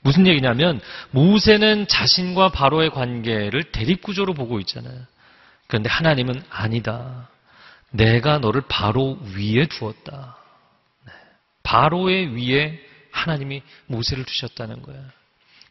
[0.00, 5.02] 무슨 얘기냐면 모세는 자신과 바로의 관계를 대립구조로 보고 있잖아요.
[5.66, 7.28] 그런데 하나님은 아니다.
[7.90, 10.36] 내가 너를 바로 위에 두었다.
[11.06, 11.12] 네.
[11.62, 12.80] 바로의 위에
[13.12, 15.02] 하나님이 모세를 두셨다는 거예요.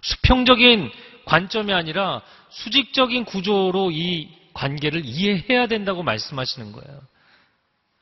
[0.04, 0.92] 수평적인
[1.26, 7.02] 관점이 아니라 수직적인 구조로 이 관계를 이해해야 된다고 말씀하시는 거예요.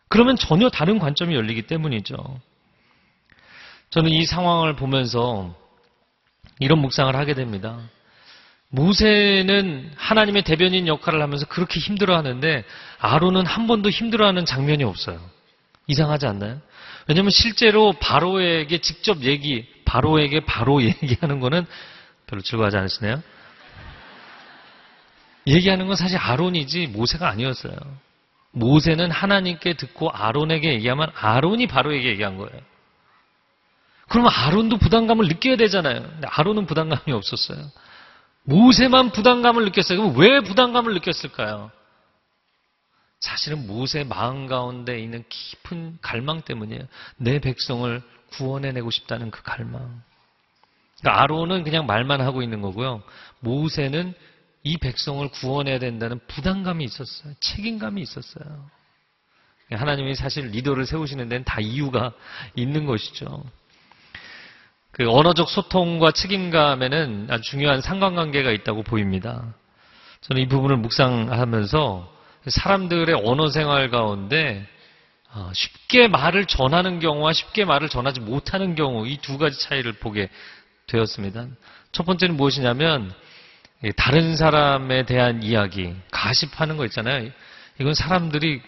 [0.09, 2.41] 그러면 전혀 다른 관점이 열리기 때문이죠.
[3.91, 5.55] 저는 이 상황을 보면서
[6.59, 7.79] 이런 묵상을 하게 됩니다.
[8.69, 12.63] 모세는 하나님의 대변인 역할을 하면서 그렇게 힘들어 하는데
[12.99, 15.21] 아론은 한 번도 힘들어 하는 장면이 없어요.
[15.87, 16.61] 이상하지 않나요?
[17.07, 21.65] 왜냐하면 실제로 바로에게 직접 얘기, 바로에게 바로 얘기하는 거는
[22.31, 23.21] 별로 즐거워하지 않으시네요?
[25.47, 27.75] 얘기하는 건 사실 아론이지 모세가 아니었어요.
[28.51, 32.61] 모세는 하나님께 듣고 아론에게 얘기하면 아론이 바로에게 얘기한 거예요.
[34.07, 36.01] 그러면 아론도 부담감을 느껴야 되잖아요.
[36.01, 37.69] 근데 아론은 부담감이 없었어요.
[38.43, 39.99] 모세만 부담감을 느꼈어요.
[39.99, 41.71] 그럼 왜 부담감을 느꼈을까요?
[43.19, 46.83] 사실은 모세 마음 가운데 있는 깊은 갈망 때문이에요.
[47.17, 50.01] 내 백성을 구원해내고 싶다는 그 갈망.
[51.01, 53.01] 그러니까 아론은 그냥 말만 하고 있는 거고요.
[53.39, 54.13] 모세는
[54.63, 57.33] 이 백성을 구원해야 된다는 부담감이 있었어요.
[57.39, 58.69] 책임감이 있었어요.
[59.71, 62.11] 하나님이 사실 리더를 세우시는 데는 다 이유가
[62.55, 63.43] 있는 것이죠.
[64.91, 69.53] 그 언어적 소통과 책임감에는 아주 중요한 상관관계가 있다고 보입니다.
[70.21, 72.13] 저는 이 부분을 묵상하면서
[72.47, 74.67] 사람들의 언어 생활 가운데
[75.33, 80.29] 어, 쉽게 말을 전하는 경우와 쉽게 말을 전하지 못하는 경우 이 두 가지 차이를 보게
[80.91, 81.47] 되었습니다.
[81.91, 83.11] 첫 번째는 무엇이냐면
[83.97, 87.29] 다른 사람에 대한 이야기, 가십하는 거 있잖아요.
[87.79, 88.61] 이건 사람들이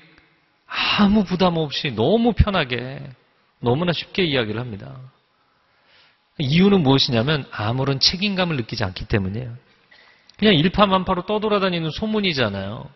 [0.66, 3.00] 아무 부담 없이 너무 편하게
[3.60, 4.98] 너무나 쉽게 이야기를 합니다.
[6.40, 9.56] 이유는 무엇이냐면 아무런 책임감을 느끼지 않기 때문이에요.
[10.38, 12.90] 그냥 일파만파로 떠돌아다니는 소문이잖아요.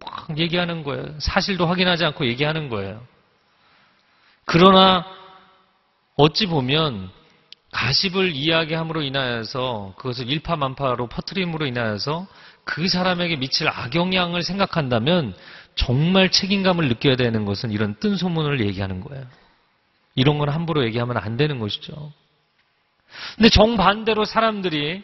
[0.00, 1.14] 막 얘기하는 거예요.
[1.18, 3.06] 사실도 확인하지 않고 얘기하는 거예요.
[4.46, 5.04] 그러나
[6.16, 7.10] 어찌 보면
[7.72, 12.28] 가십을 이야기함으로 인하여서 그것을 일파만파로 퍼트림으로 인하여서
[12.64, 15.34] 그 사람에게 미칠 악영향을 생각한다면
[15.74, 19.26] 정말 책임감을 느껴야 되는 것은 이런 뜬 소문을 얘기하는 거예요.
[20.14, 22.12] 이런 건 함부로 얘기하면 안 되는 것이죠.
[23.36, 25.02] 근데 정반대로 사람들이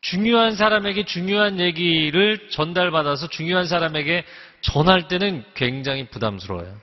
[0.00, 4.24] 중요한 사람에게 중요한 얘기를 전달받아서 중요한 사람에게
[4.60, 6.76] 전할 때는 굉장히 부담스러워요.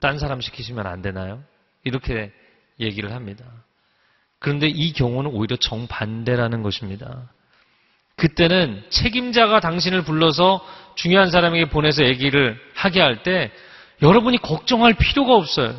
[0.00, 1.42] 딴 사람 시키시면 안 되나요?
[1.84, 2.32] 이렇게
[2.80, 3.44] 얘기를 합니다.
[4.40, 7.30] 그런데 이 경우는 오히려 정반대라는 것입니다.
[8.16, 10.64] 그때는 책임자가 당신을 불러서
[10.96, 13.52] 중요한 사람에게 보내서 얘기를 하게 할 때
[14.02, 15.74] 여러분이 걱정할 필요가 없어요.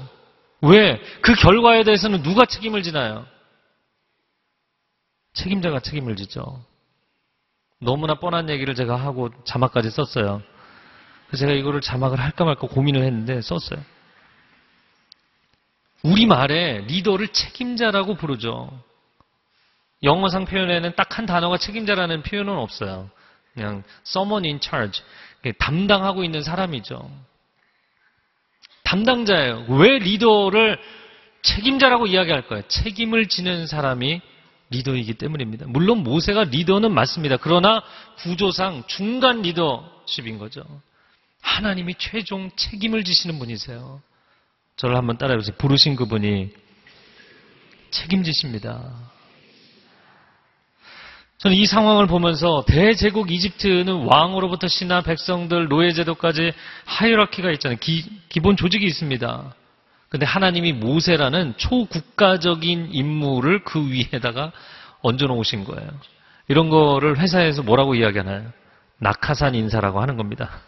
[0.62, 1.02] 왜?
[1.22, 3.26] 그 결과에 대해서는 누가 책임을 지나요?
[5.34, 6.62] 책임자가 책임을 지죠.
[7.80, 10.42] 너무나 뻔한 얘기를 제가 하고 자막까지 썼어요.
[11.28, 13.80] 그래서 제가 이거를 자막을 할까 말까 고민을 했는데 썼어요.
[16.04, 18.72] 우리말에 리더를 책임자라고 부르죠.
[20.04, 23.10] 영어상 표현에는 딱 한 단어가 책임자라는 표현은 없어요.
[23.54, 25.04] 그냥 someone in charge.
[25.58, 27.10] 담당하고 있는 사람이죠.
[28.84, 29.66] 담당자예요.
[29.70, 30.80] 왜 리더를
[31.42, 32.64] 책임자라고 이야기할 거예요?
[32.68, 34.22] 책임을 지는 사람이
[34.72, 35.66] 리더이기 때문입니다.
[35.68, 37.38] 물론 모세가 리더는 맞습니다.
[37.38, 37.84] 그러나
[38.18, 40.64] 구조상 중간 리더십인 거죠.
[41.42, 44.02] 하나님이 최종 책임을 지시는 분이세요.
[44.80, 45.56] 저를 한번 따라해보세요.
[45.58, 46.52] 부르신 그분이
[47.92, 48.82] 책임지십니다.
[51.40, 56.54] 저는 이 상황을 보면서 대제국 이집트는 왕으로부터 신하, 백성들, 노예제도까지
[56.86, 57.78] 하이라키가 있잖아요.
[57.82, 59.54] 기, 기본 조직이 있습니다.
[60.08, 64.54] 근데 하나님이 모세라는 초국가적인 임무를 그 위에다가
[65.02, 65.90] 얹어놓으신 거예요.
[66.48, 68.54] 이런 거를 회사에서 뭐라고 이야기하나요?
[69.00, 70.62] 낙하산 인사라고 하는 겁니다.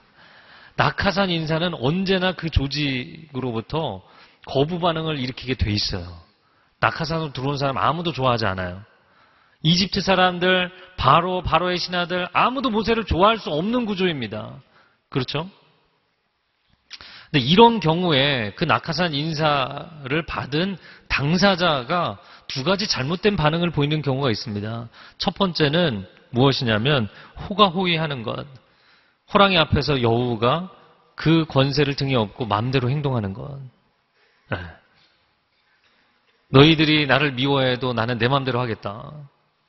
[0.82, 4.02] 낙하산 인사는 언제나 그 조직으로부터
[4.48, 6.12] 거부 반응을 일으키게 돼 있어요.
[6.80, 8.82] 낙하산으로 들어온 사람 아무도 좋아하지 않아요.
[9.62, 14.56] 이집트 사람들, 바로, 바로의 신하들, 아무도 모세를 좋아할 수 없는 구조입니다.
[15.10, 15.48] 그렇죠?
[17.30, 20.78] 근데 이런 경우에 그 낙하산 인사를 받은
[21.10, 22.18] 당사자가
[22.48, 24.90] 두 가지 잘못된 반응을 보이는 경우가 있습니다.
[25.20, 27.08] 첫 번째는 무엇이냐면
[27.48, 28.48] 호가호위하는 것.
[29.34, 30.70] 호랑이 앞에서 여우가
[31.16, 33.60] 그 권세를 등에 업고 마음대로 행동하는 것.
[34.50, 34.58] 네.
[36.50, 39.14] 너희들이 나를 미워해도 나는 내 마음대로 하겠다.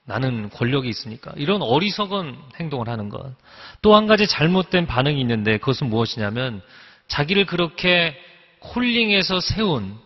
[0.04, 1.32] 나는 권력이 있으니까.
[1.36, 3.34] 이런 어리석은 행동을 하는 것.
[3.82, 6.60] 또 한 가지 잘못된 반응이 있는데 그것은 무엇이냐면
[7.06, 8.16] 자기를 그렇게
[8.58, 9.96] 콜링해서 세운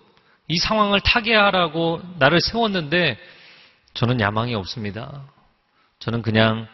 [0.48, 3.18] 이 상황을 타개하라고 나를 세웠는데
[3.94, 5.22] 저는 야망이 없습니다.
[5.98, 6.68] 저는 그냥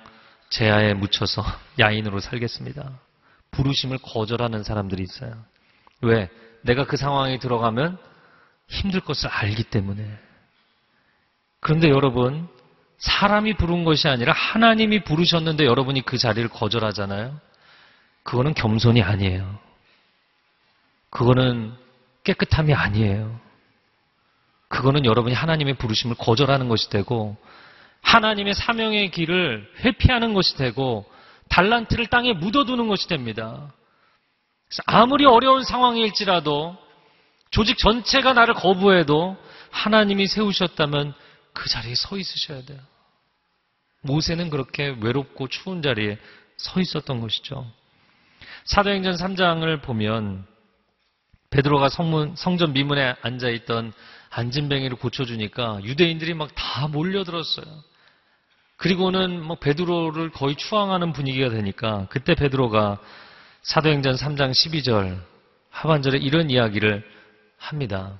[0.52, 1.42] 제아에 묻혀서
[1.80, 2.90] 야인으로 살겠습니다.
[3.50, 5.34] 부르심을 거절하는 사람들이 있어요.
[6.02, 6.30] 왜?
[6.62, 7.98] 내가 그 상황에 들어가면
[8.68, 10.06] 힘들 것을 알기 때문에.
[11.60, 12.48] 그런데 여러분,
[12.98, 17.38] 사람이 부른 것이 아니라 하나님이 부르셨는데 여러분이 그 자리를 거절하잖아요.
[18.22, 19.58] 그거는 겸손이 아니에요.
[21.10, 21.74] 그거는
[22.24, 23.40] 깨끗함이 아니에요.
[24.68, 27.36] 그거는 여러분이 하나님의 부르심을 거절하는 것이 되고
[28.02, 31.10] 하나님의 사명의 길을 회피하는 것이 되고
[31.48, 33.72] 달란트를 땅에 묻어두는 것이 됩니다.
[34.86, 36.76] 아무리 어려운 상황일지라도
[37.50, 39.36] 조직 전체가 나를 거부해도
[39.70, 41.14] 하나님이 세우셨다면
[41.52, 42.78] 그 자리에 서 있으셔야 돼요.
[44.02, 46.18] 모세는 그렇게 외롭고 추운 자리에
[46.56, 47.70] 서 있었던 것이죠.
[48.64, 50.46] 사도행전 3장을 보면
[51.50, 53.92] 베드로가 성문, 성전 미문에 앉아 있던
[54.30, 57.66] 안진뱅이를 고쳐주니까 유대인들이 막 다 몰려들었어요.
[58.82, 62.98] 그리고는 뭐 베드로를 거의 추앙하는 분위기가 되니까 그때 베드로가
[63.62, 65.18] 사도행전 3장 12절
[65.70, 67.04] 하반절에 이런 이야기를
[67.58, 68.18] 합니다.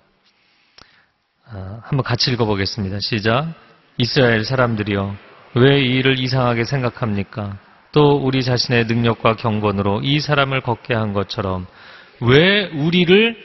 [1.46, 3.00] 아, 한번 같이 읽어보겠습니다.
[3.00, 3.52] 시작.
[3.98, 5.16] 이스라엘 사람들이여
[5.56, 7.58] 왜 이 일을 이상하게 생각합니까?
[7.90, 11.66] 또 우리 자신의 능력과 경건으로 이 사람을 걷게 한 것처럼
[12.20, 13.36] 왜 우리를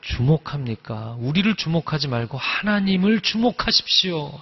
[0.00, 1.16] 주목합니까?
[1.18, 4.32] 우리를 주목하지 말고 하나님을 주목하십시오.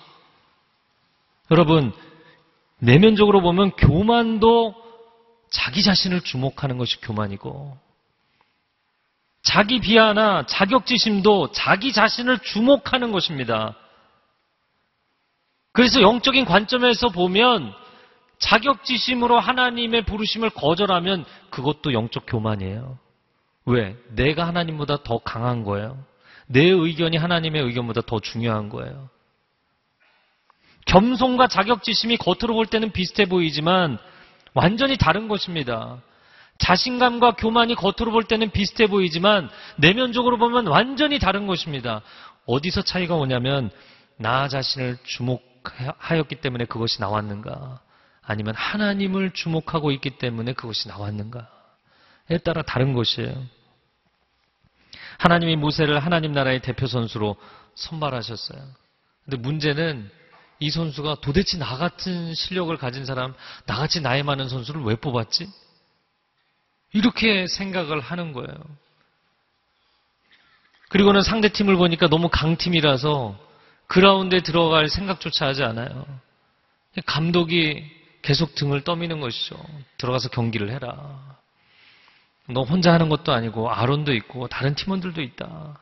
[1.50, 1.92] 여러분,
[2.78, 4.74] 내면적으로 보면 교만도
[5.50, 7.76] 자기 자신을 주목하는 것이 교만이고,
[9.42, 13.76] 자기 비하나 자격지심도 자기 자신을 주목하는 것입니다.
[15.72, 17.74] 그래서 영적인 관점에서 보면
[18.38, 22.98] 자격지심으로 하나님의 부르심을 거절하면 그것도 영적 교만이에요.
[23.66, 23.96] 왜?
[24.10, 26.02] 내가 하나님보다 더 강한 거예요.
[26.46, 29.08] 내 의견이 하나님의 의견보다 더 중요한 거예요.
[30.86, 33.98] 겸손과 자격지심이 겉으로 볼 때는 비슷해 보이지만
[34.52, 36.00] 완전히 다른 것입니다.
[36.58, 42.02] 자신감과 교만이 겉으로 볼 때는 비슷해 보이지만 내면적으로 보면 완전히 다른 것입니다.
[42.46, 43.70] 어디서 차이가 오냐면
[44.16, 47.80] 나 자신을 주목하였기 때문에 그것이 나왔는가
[48.22, 53.34] 아니면 하나님을 주목하고 있기 때문에 그것이 나왔는가에 따라 다른 것이에요.
[55.18, 57.36] 하나님이 모세를 하나님 나라의 대표 선수로
[57.74, 58.60] 선발하셨어요.
[59.24, 60.10] 근데 문제는
[60.60, 63.34] 이 선수가 도대체 나 같은 실력을 가진 사람,
[63.66, 65.48] 나같이 나이 많은 선수를 왜 뽑았지?
[66.92, 68.54] 이렇게 생각을 하는 거예요.
[70.88, 73.36] 그리고는 상대팀을 보니까 너무 강팀이라서
[73.88, 76.06] 그라운드에 들어갈 생각조차 하지 않아요.
[77.04, 77.84] 감독이
[78.22, 79.56] 계속 등을 떠미는 것이죠.
[79.98, 81.36] 들어가서 경기를 해라.
[82.46, 85.80] 너 혼자 하는 것도 아니고 아론도 있고 다른 팀원들도 있다.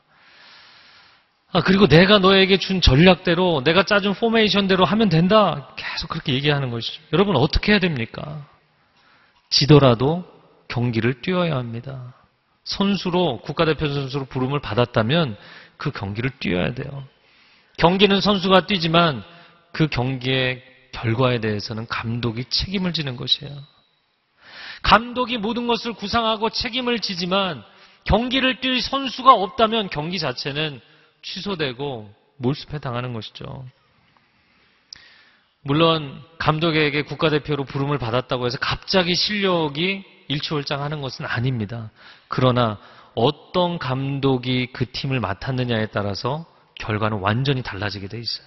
[1.54, 5.68] 아, 그리고 내가 너에게 준 전략대로 내가 짜준 포메이션대로 하면 된다.
[5.76, 7.02] 계속 그렇게 얘기하는 것이죠.
[7.12, 8.46] 여러분 어떻게 해야 됩니까?
[9.50, 10.24] 지더라도
[10.68, 12.14] 경기를 뛰어야 합니다.
[12.64, 15.36] 선수로 국가대표 선수로 부름을 받았다면
[15.76, 17.04] 그 경기를 뛰어야 돼요.
[17.76, 19.22] 경기는 선수가 뛰지만
[19.72, 23.52] 그 경기의 결과에 대해서는 감독이 책임을 지는 것이에요.
[24.82, 27.62] 감독이 모든 것을 구상하고 책임을 지지만
[28.04, 30.80] 경기를 뛸 선수가 없다면 경기 자체는
[31.22, 33.64] 취소되고 몰수패 당하는 것이죠.
[35.62, 41.90] 물론 감독에게 국가대표로 부름을 받았다고 해서 갑자기 실력이 일취월장하는 것은 아닙니다.
[42.28, 42.78] 그러나
[43.14, 46.46] 어떤 감독이 그 팀을 맡았느냐에 따라서
[46.76, 48.46] 결과는 완전히 달라지게 돼 있어요.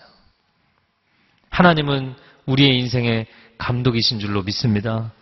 [1.50, 2.16] 하나님은
[2.48, 5.14] 우리의 인생의 감독이신 줄로 믿습니다.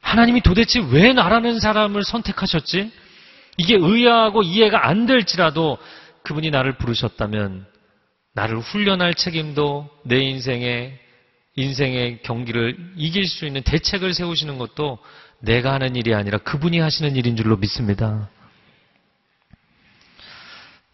[0.00, 2.92] 하나님이 도대체 왜 나라는 사람을 선택하셨지?
[3.58, 5.78] 이게 의아하고 이해가 안 될지라도
[6.26, 7.66] 그분이 나를 부르셨다면
[8.34, 10.98] 나를 훈련할 책임도 내 인생의
[11.54, 14.98] 인생의 경기를 이길 수 있는 대책을 세우시는 것도
[15.38, 18.28] 내가 하는 일이 아니라 그분이 하시는 일인 줄로 믿습니다.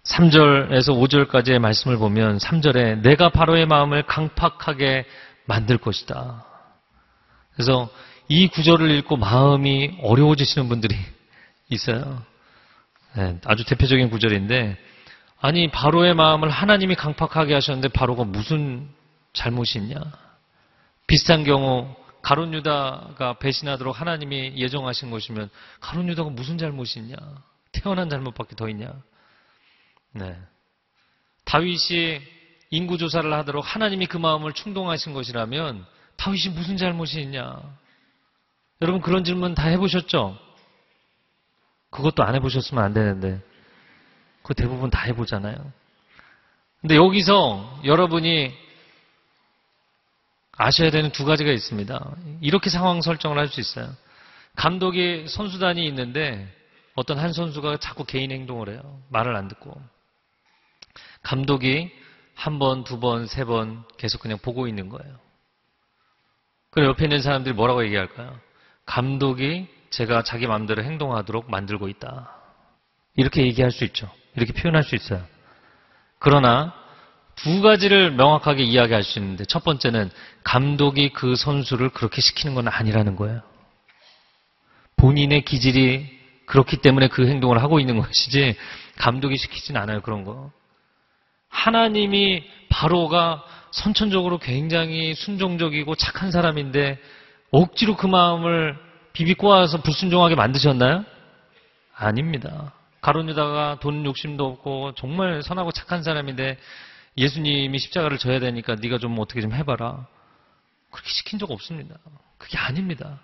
[0.05, 5.07] 3절에서 5절까지의 말씀을 보면 3절에 내가 바로의 마음을 강팍하게
[5.47, 6.45] 만들 것이다.
[7.55, 7.89] 그래서
[8.29, 10.95] 이 구절을 읽고 마음이 어려워지시는 분들이
[11.71, 12.23] 있어요.
[13.17, 14.92] 네, 아주 대표적인 구절인데
[15.45, 18.89] 아니 바로의 마음을 하나님이 강팍하게 하셨는데 바로가 무슨
[19.33, 20.01] 잘못이 있냐?
[21.09, 27.17] 비슷한 경우 가론 유다가 배신하도록 하나님이 예정하신 것이면 가론 유다가 무슨 잘못이 있냐?
[27.73, 28.95] 태어난 잘못밖에 더 있냐?
[30.13, 30.39] 네.
[31.45, 32.21] 다윗이
[32.71, 35.85] 인구 조사를 하도록 하나님이 그 마음을 충동하신 것이라면
[36.19, 37.61] 다윗이 무슨 잘못이 있냐?
[38.81, 40.39] 여러분 그런 질문 다 해보셨죠?
[41.91, 43.43] 그것도 안 해보셨으면 안 되는데
[44.43, 45.73] 그 대부분 다 해보잖아요.
[46.81, 48.53] 근데 여기서 여러분이
[50.57, 52.17] 아셔야 되는 두 가지가 있습니다.
[52.41, 53.89] 이렇게 상황 설정을 할 수 있어요.
[54.57, 56.47] 감독이 선수단이 있는데
[56.95, 59.01] 어떤 한 선수가 자꾸 개인 행동을 해요.
[59.09, 59.81] 말을 안 듣고.
[61.23, 61.91] 감독이
[62.35, 65.19] 한 번, 두 번, 세 번 계속 그냥 보고 있는 거예요.
[66.71, 68.39] 그럼 옆에 있는 사람들이 뭐라고 얘기할까요?
[68.87, 72.35] 감독이 제가 자기 마음대로 행동하도록 만들고 있다.
[73.17, 74.11] 이렇게 얘기할 수 있죠.
[74.37, 75.23] 이렇게 표현할 수 있어요.
[76.19, 76.75] 그러나
[77.35, 80.11] 두 가지를 명확하게 이야기할 수 있는데 첫 번째는
[80.45, 83.43] 감독이 그 선수를 그렇게 시키는 건 아니라는 거예요.
[84.97, 88.57] 본인의 기질이 그렇기 때문에 그 행동을 하고 있는 것이지
[88.97, 90.03] 감독이 시키진 않아요.
[90.03, 90.53] 그런 거.
[91.49, 96.99] 하나님이 바로가 선천적으로 굉장히 순종적이고 착한 사람인데
[97.51, 98.77] 억지로 그 마음을
[99.13, 101.05] 비비 꼬아서 불순종하게 만드셨나요?
[101.95, 102.73] 아닙니다.
[103.03, 106.57] 가론유다가 돈 욕심도 없고 정말 선하고 착한 사람인데
[107.19, 110.07] 예수님이 십자가를 져야 되니까 네가 좀 어떻게 좀 해봐라.
[110.91, 111.97] 그렇게 시킨 적 없습니다.
[112.39, 113.21] 그게 아닙니다.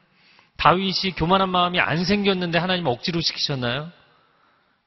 [0.56, 3.90] 다윗이 교만한 마음이 안 생겼는데 하나님 억지로 시키셨나요?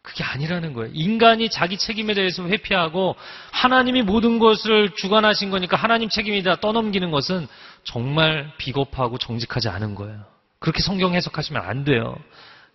[0.02, 0.92] 그게 아니라는 거예요.
[0.94, 3.16] 인간이 자기 책임에 대해서 회피하고
[3.52, 7.48] 하나님이 모든 것을 주관하신 거니까 하나님 책임이다 떠넘기는 것은
[7.84, 10.26] 정말 비겁하고 정직하지 않은 거예요.
[10.60, 12.18] 그렇게 성경 해석하시면 안 돼요.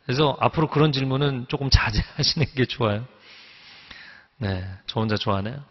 [0.07, 3.07] 그래서 앞으로 그런 질문은 조금 자제하시는 게 좋아요.
[4.39, 5.63] 네, 저 혼자 좋아하네요.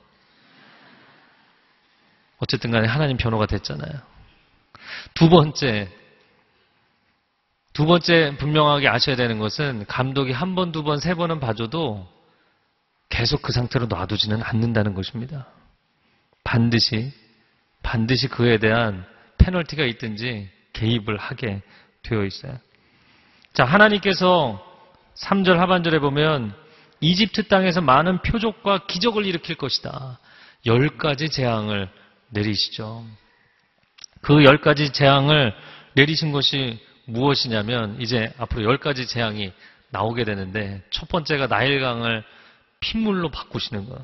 [2.39, 3.93] 어쨌든 간에 하나님 변호가 됐잖아요.
[5.13, 5.89] 두 번째,
[7.71, 12.05] 두 번째 분명하게 아셔야 되는 것은 감독이 한 번, 두 번, 세 번은 봐줘도
[13.07, 15.47] 계속 그 상태로 놔두지는 않는다는 것입니다.
[16.43, 17.13] 반드시,
[17.83, 19.05] 반드시 그에 대한
[19.37, 21.61] 페널티가 있든지 개입을 하게
[22.03, 22.59] 되어 있어요.
[23.55, 24.61] 자, 하나님께서
[25.15, 26.53] 3절 하반절에 보면
[26.99, 30.19] 이집트 땅에서 많은 표적과 기적을 일으킬 것이다.
[30.65, 31.89] 열 가지 재앙을
[32.29, 33.05] 내리시죠.
[34.21, 35.55] 그 열 가지 재앙을
[35.93, 39.53] 내리신 것이 무엇이냐면 이제 앞으로 열 가지 재앙이
[39.89, 42.25] 나오게 되는데 첫 번째가 나일강을
[42.81, 43.97] 핏물로 바꾸시는 거.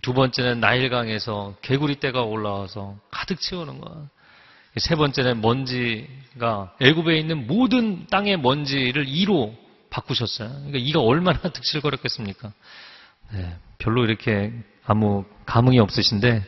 [0.00, 4.06] 두 번째는 나일강에서 개구리 떼가 올라와서 가득 채우는 거.
[4.78, 9.54] 세 번째는 먼지가 애굽에 있는 모든 땅의 먼지를 이로
[9.90, 10.48] 바꾸셨어요.
[10.48, 12.52] 그러니까 이가 얼마나 득실거렸겠습니까?
[13.32, 14.52] 네, 별로 이렇게
[14.84, 16.44] 아무 감흥이 없으신데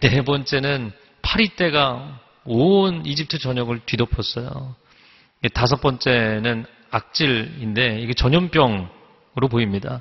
[0.00, 4.74] 네 번째는 파리떼가 온 이집트 전역을 뒤덮었어요.
[5.54, 10.00] 다섯 번째는 악질인데 이게 전염병으로 보입니다.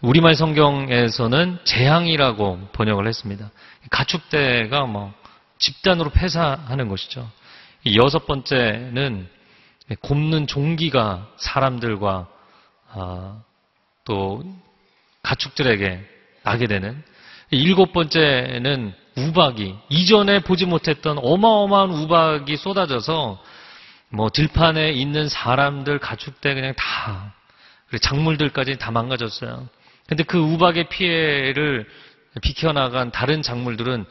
[0.00, 3.50] 우리말 성경에서는 재앙이라고 번역을 했습니다.
[3.90, 5.12] 가축대가 뭐
[5.58, 7.30] 집단으로 폐사하는 것이죠.
[7.94, 9.28] 여섯 번째는
[10.00, 12.28] 곱는 종기가 사람들과
[12.90, 13.42] 아,
[14.04, 14.42] 또
[15.22, 16.00] 가축들에게
[16.42, 17.02] 나게 되는
[17.50, 23.42] 일곱 번째는 우박이 이전에 보지 못했던 어마어마한 우박이 쏟아져서
[24.10, 27.34] 뭐 들판에 있는 사람들 가축대 그냥 다
[28.00, 29.68] 작물들까지 다 망가졌어요.
[30.06, 31.86] 근데 그 우박의 피해를
[32.40, 34.04] 비켜나간 다른 작물들은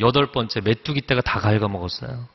[0.00, 2.28] 여덟 번째 메뚜기 떼가 다 갉아먹었어요.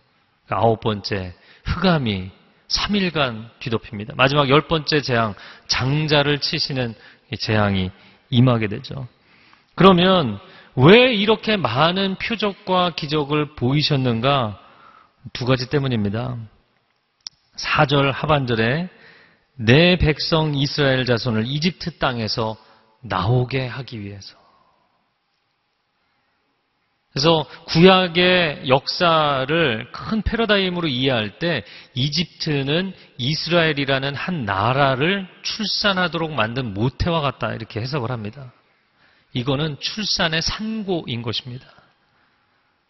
[0.49, 1.33] 아홉 번째
[1.65, 2.31] 흑암이
[2.67, 4.13] 3일간 뒤덮입니다.
[4.15, 5.33] 마지막 열 번째 재앙
[5.67, 6.95] 장자를 치시는
[7.39, 7.91] 재앙이
[8.29, 9.07] 임하게 되죠.
[9.75, 10.39] 그러면
[10.75, 14.59] 왜 이렇게 많은 표적과 기적을 보이셨는가?
[15.33, 16.37] 두 가지 때문입니다.
[17.57, 18.89] 4절 하반절에
[19.55, 22.57] 내 백성 이스라엘 자손을 이집트 땅에서
[23.01, 24.35] 나오게 하기 위해서.
[27.17, 31.63] 그래서 구약의 역사를 큰 패러다임으로 이해할 때
[31.95, 38.53] 이집트는 이스라엘이라는 한 나라를 출산하도록 만든 모태와 같다 이렇게 해석을 합니다.
[39.33, 41.65] 이거는 출산의 산고인 것입니다.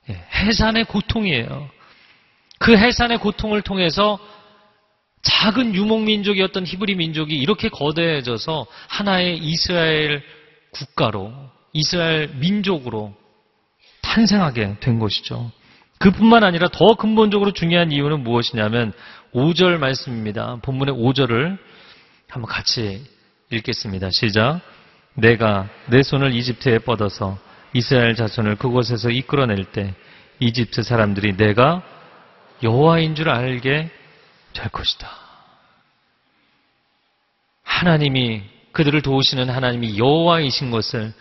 [0.09, 1.69] 예, 해산의 고통이에요.
[2.59, 4.19] 그 해산의 고통을 통해서
[5.21, 10.21] 작은 유목민족이었던 히브리 민족이 이렇게 거대해져서 하나의 이스라엘
[10.71, 11.33] 국가로,
[11.71, 13.15] 이스라엘 민족으로
[14.17, 15.51] 탄생하게 된 것이죠.
[15.99, 18.93] 그뿐만 아니라 더 근본적으로 중요한 이유는 무엇이냐면
[19.33, 20.57] 5절 말씀입니다.
[20.63, 21.57] 본문의 5절을
[22.27, 23.05] 한번 같이
[23.51, 24.09] 읽겠습니다.
[24.11, 24.61] 시작.
[25.13, 27.37] 내가 내 손을 이집트에 뻗어서
[27.73, 29.93] 이스라엘 자손을 그곳에서 이끌어낼 때
[30.39, 31.83] 이집트 사람들이 내가
[32.63, 33.89] 여호와인 줄 알게
[34.53, 35.07] 될 것이다.
[37.63, 41.13] 하나님이 그들을 도우시는 하나님이 여호와이신 것을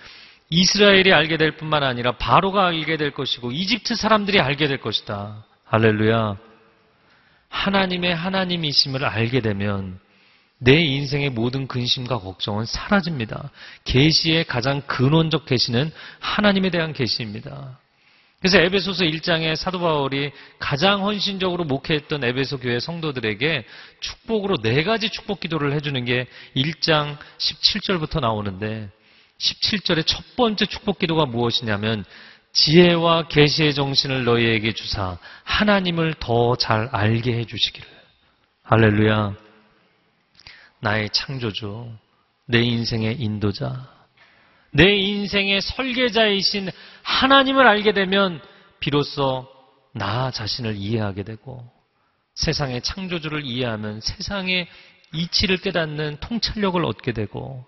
[0.48, 5.44] 이스라엘이 알게 될 뿐만 아니라 바로가 알게 될 것이고 이집트 사람들이 알게 될 것이다.
[5.64, 6.36] 할렐루야.
[7.48, 9.98] 하나님의 하나님이심을 알게 되면
[10.58, 13.50] 내 인생의 모든 근심과 걱정은 사라집니다.
[13.84, 17.78] 계시의 가장 근원적 계시는 하나님에 대한 계시입니다.
[18.40, 23.64] 그래서 에베소서 1장에 사도 바울이 가장 헌신적으로 목회했던 에베소 교회 성도들에게
[24.00, 28.90] 축복으로 네 가지 축복 기도를 해주는 게 1장 17절부터 나오는데
[29.38, 32.04] 17절의 첫 번째 축복 기도가 무엇이냐면
[32.52, 37.86] 지혜와 계시의 정신을 너희에게 주사 하나님을 더 잘 알게 해 주시기를.
[38.62, 39.34] 할렐루야.
[40.80, 41.90] 나의 창조주,
[42.46, 43.88] 내 인생의 인도자,
[44.70, 46.70] 내 인생의 설계자이신
[47.02, 48.40] 하나님을 알게 되면
[48.80, 49.48] 비로소
[49.92, 51.64] 나 자신을 이해하게 되고
[52.34, 54.66] 세상의 창조주를 이해하면 세상의
[55.14, 57.66] 이치를 깨닫는 통찰력을 얻게 되고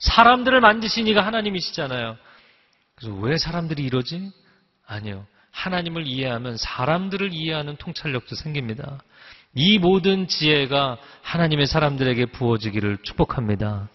[0.00, 2.16] 사람들을 만드신 이가 하나님이시잖아요.
[2.94, 4.32] 그래서 왜 사람들이 이러지?
[4.86, 5.26] 아니요.
[5.52, 9.00] 하나님을 이해하면 사람들을 이해하는 통찰력도 생깁니다.
[9.54, 13.88] 이 모든 지혜가 하나님의 사람들에게 부어지기를 축복합니다.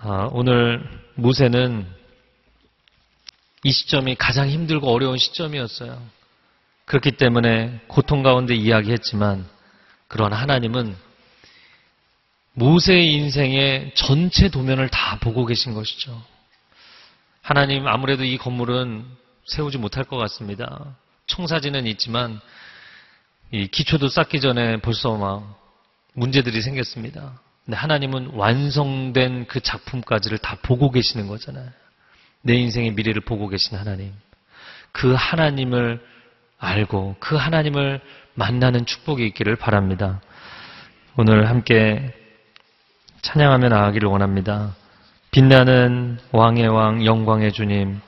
[0.00, 0.82] 아, 오늘
[1.14, 1.86] 무세는
[3.62, 6.00] 이 시점이 가장 힘들고 어려운 시점이었어요.
[6.86, 9.46] 그렇기 때문에 고통 가운데 이야기했지만
[10.08, 10.96] 그러나 하나님은
[12.54, 16.20] 모세의 인생의 전체 도면을 다 보고 계신 것이죠.
[17.42, 19.04] 하나님 아무래도 이 건물은
[19.46, 20.96] 세우지 못할 것 같습니다.
[21.26, 22.40] 청사진은 있지만
[23.52, 25.58] 이 기초도 쌓기 전에 벌써 막
[26.14, 27.40] 문제들이 생겼습니다.
[27.64, 31.70] 근데 하나님은 완성된 그 작품까지를 다 보고 계시는 거잖아요.
[32.42, 34.12] 내 인생의 미래를 보고 계신 하나님.
[34.92, 36.04] 그 하나님을
[36.58, 38.00] 알고 그 하나님을
[38.34, 40.20] 만나는 축복이 있기를 바랍니다.
[41.16, 42.12] 오늘 함께
[43.22, 44.74] 찬양하며 나가기를 원합니다.
[45.30, 48.00] 빛나는 왕의 왕, 영광의 주님,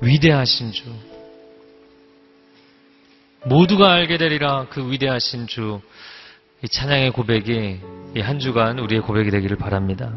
[0.00, 0.84] 위대하신 주,
[3.46, 5.80] 모두가 알게 되리라 그 위대하신 주,
[6.62, 7.80] 이 찬양의 고백이
[8.16, 10.12] 이 한 주간 우리의 고백이 되기를 바랍니다.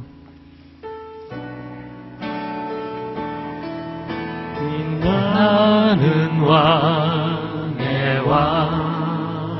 [4.60, 9.60] 빛나는 왕의 왕,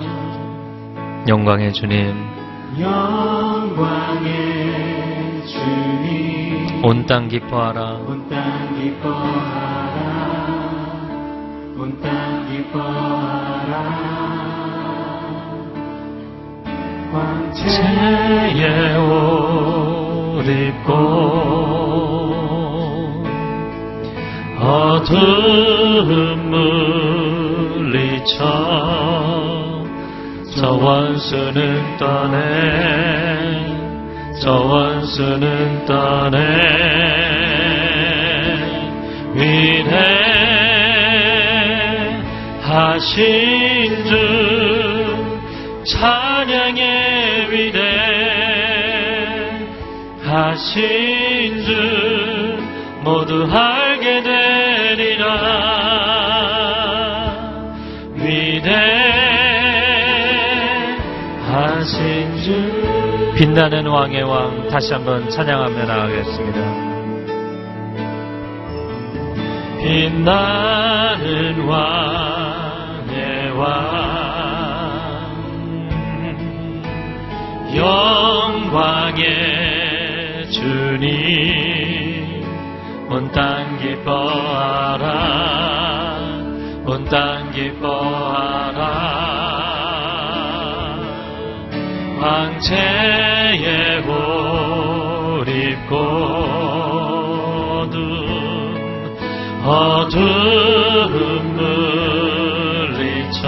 [1.28, 2.37] 영광의 주님
[6.84, 7.80] 온 땅 기뻐하라.
[8.06, 10.08] 온 땅 기뻐하라.
[11.76, 13.74] 온 땅 기뻐하라.
[17.12, 18.64] 황제의
[19.10, 20.92] 옷 입고
[24.60, 25.16] 어둠
[27.82, 28.38] 물리쳐
[30.60, 32.36] 저 원수는 떠내.
[34.42, 36.38] 저 원수는 떠내.
[42.66, 44.12] 위대하신 주
[45.86, 47.52] 찬양의
[50.26, 52.58] 위대하신 주
[53.04, 55.28] 모두 알게 되리라.
[58.16, 59.27] 주
[63.36, 66.60] 빛나는 왕의 왕 다시 한번 찬양하며 나가겠습니다.
[69.80, 74.08] 빛나는 왕의 왕
[77.74, 79.26] 영광의
[80.52, 81.08] 주님
[83.10, 85.08] 온 땅 기뻐하라
[86.86, 89.27] 온 땅 기뻐하라
[92.58, 95.98] 황제의 옷 입고든
[99.64, 100.18] 어둠
[101.56, 103.42] 물리쳐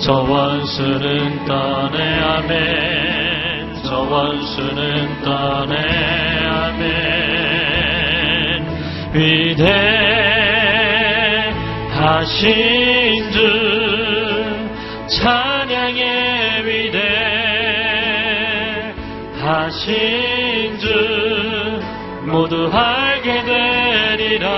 [0.00, 3.74] 저 원수는 떠내 아멘.
[3.84, 5.76] 저 원수는 떠내
[6.46, 6.88] 아멘.
[9.14, 9.72] 위대하신
[13.32, 13.87] 주
[19.48, 21.80] 하신 주
[22.26, 24.48] 모두 알게 되리라.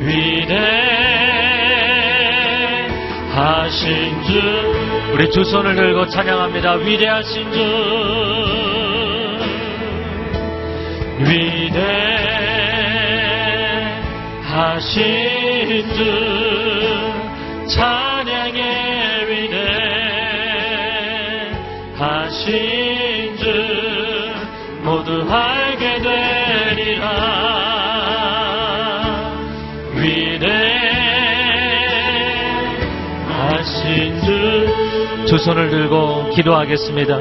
[0.00, 0.54] 위대하신
[4.24, 5.12] 주.
[5.12, 6.72] 우리 두 손을 들고 찬양합니다.
[6.76, 7.58] 위대하신 주.
[11.18, 11.84] 위대하신
[15.92, 17.68] 주.
[17.68, 18.17] 찬양
[21.98, 23.44] 하신 주
[24.84, 27.08] 모두 알게 되리라
[33.48, 34.20] 위대하신
[35.26, 37.16] 주두 손을 들고 기도하겠습니다.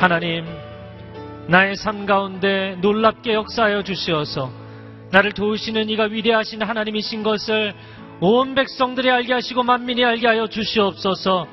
[0.00, 0.44] 하나님,
[1.46, 4.50] 나의 삶 가운데 놀랍게 역사하여 주시어서
[5.12, 7.72] 나를 도우시는 이가 위대하신 하나님이신 것을
[8.20, 11.46] 온 백성들이 알게 하시고 만민이 알게 하여 주시옵소서.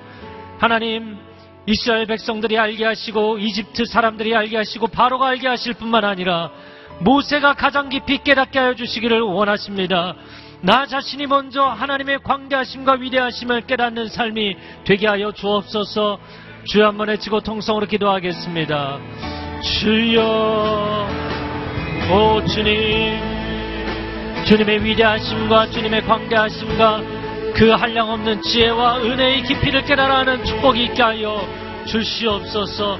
[0.57, 1.28] 하나님,
[1.69, 6.49] 이스라엘 백성들이 알게 하시고 이집트 사람들이 알게 하시고 바로가 알게 하실 뿐만 아니라
[7.01, 10.15] 모세가 가장 깊이 깨닫게 하여 주시기를 원하십니다.
[10.61, 16.17] 나 자신이 먼저 하나님의 광대하심과 위대하심을 깨닫는 삶이 되게 하여 주옵소서.
[16.65, 18.99] 주여 한번 외치고 통성으로 기도하겠습니다.
[19.61, 21.07] 주여,
[22.11, 23.19] 오 주님,
[24.45, 27.19] 주님의 위대하심과 주님의 광대하심과
[27.53, 31.58] 그 한량없는 지혜와 은혜의 깊이를 깨달아하는 축복이 있게 하여
[31.89, 32.99] 주시옵소서.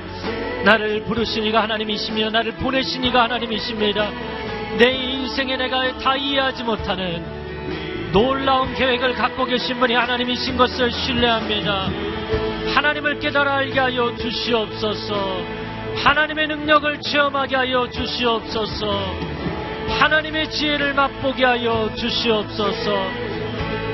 [0.66, 4.12] 나를 부르시니가 하나님이시며 나를 보내시니가 하나님이십니다.
[4.78, 7.24] 내 인생에 내가 다 이해하지 못하는
[8.12, 11.90] 놀라운 계획을 갖고 계신 분이 하나님이신 것을 신뢰합니다.
[12.76, 15.42] 하나님을 깨달아 알게 하여 주시옵소서.
[16.04, 19.30] 하나님의 능력을 체험하게 하여 주시옵소서.
[20.00, 23.12] 하나님의 지혜를 맛보게 하여 주시옵소서.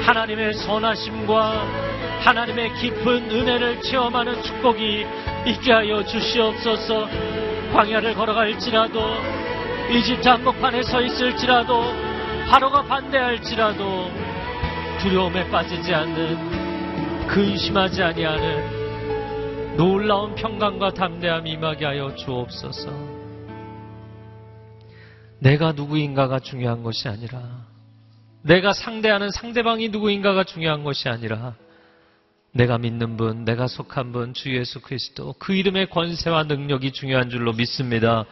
[0.06, 1.85] 하나님의 선하심과
[2.26, 5.05] 하나님의 깊은 은혜를 체험하는 축복이
[5.45, 7.07] 있게 하여 주시옵소서.
[7.71, 8.99] 광야를 걸어갈지라도
[9.93, 11.84] 이집트 한복판에 서 있을지라도
[12.49, 14.09] 바로가 반대할지라도
[15.01, 22.89] 두려움에 빠지지 않는 근심하지 아니하는 놀라운 평강과 담대함이 임하게 하여 주옵소서.
[25.39, 27.39] 내가 누구인가가 중요한 것이 아니라
[28.41, 31.53] 내가 상대하는 상대방이 누구인가가 중요한 것이 아니라
[32.56, 37.51] 내가 믿는 분, 내가 속한 분, 주 예수 그리스도 그 이름의 권세와 능력이 중요한 줄로
[37.51, 38.24] 믿습니다.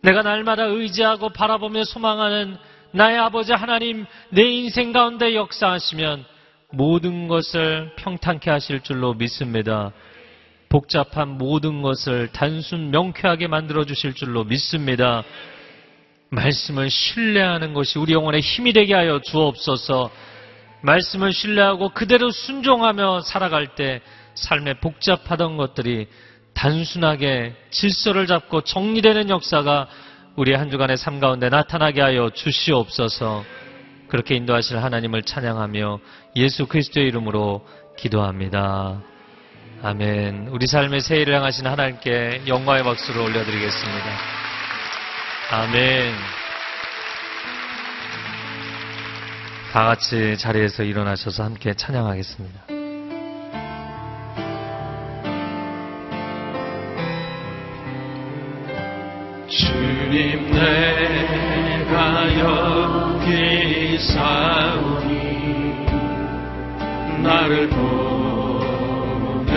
[0.00, 2.56] 내가 날마다 의지하고 바라보며 소망하는
[2.92, 6.24] 나의 아버지 하나님 내 인생 가운데 역사하시면
[6.70, 9.92] 모든 것을 평탄케 하실 줄로 믿습니다.
[10.70, 15.24] 복잡한 모든 것을 단순 명쾌하게 만들어 주실 줄로 믿습니다.
[16.30, 20.10] 말씀을 신뢰하는 것이 우리 영혼의 힘이 되게 하여 주옵소서.
[20.82, 24.00] 말씀을 신뢰하고 그대로 순종하며 살아갈 때
[24.34, 26.08] 삶의 복잡하던 것들이
[26.54, 29.88] 단순하게 질서를 잡고 정리되는 역사가
[30.36, 33.44] 우리 한 주간의 삶 가운데 나타나게 하여 주시옵소서.
[34.08, 36.00] 그렇게 인도하실 하나님을 찬양하며
[36.36, 37.66] 예수 그리스도의 이름으로
[37.98, 39.02] 기도합니다.
[39.82, 40.48] 아멘.
[40.48, 44.04] 우리 삶의 새해를 향하신 하나님께 영광의 박수를 올려드리겠습니다.
[45.50, 46.47] 아멘.
[49.72, 52.66] 다 같이 자리에서 일어나셔서 함께 찬양하겠습니다.
[59.46, 65.86] 주님 내가 여기 사오니
[67.22, 69.48] 나를 보내소서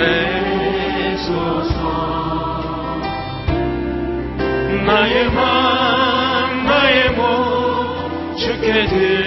[4.86, 9.21] 나의 맘 나의 몸 주께 드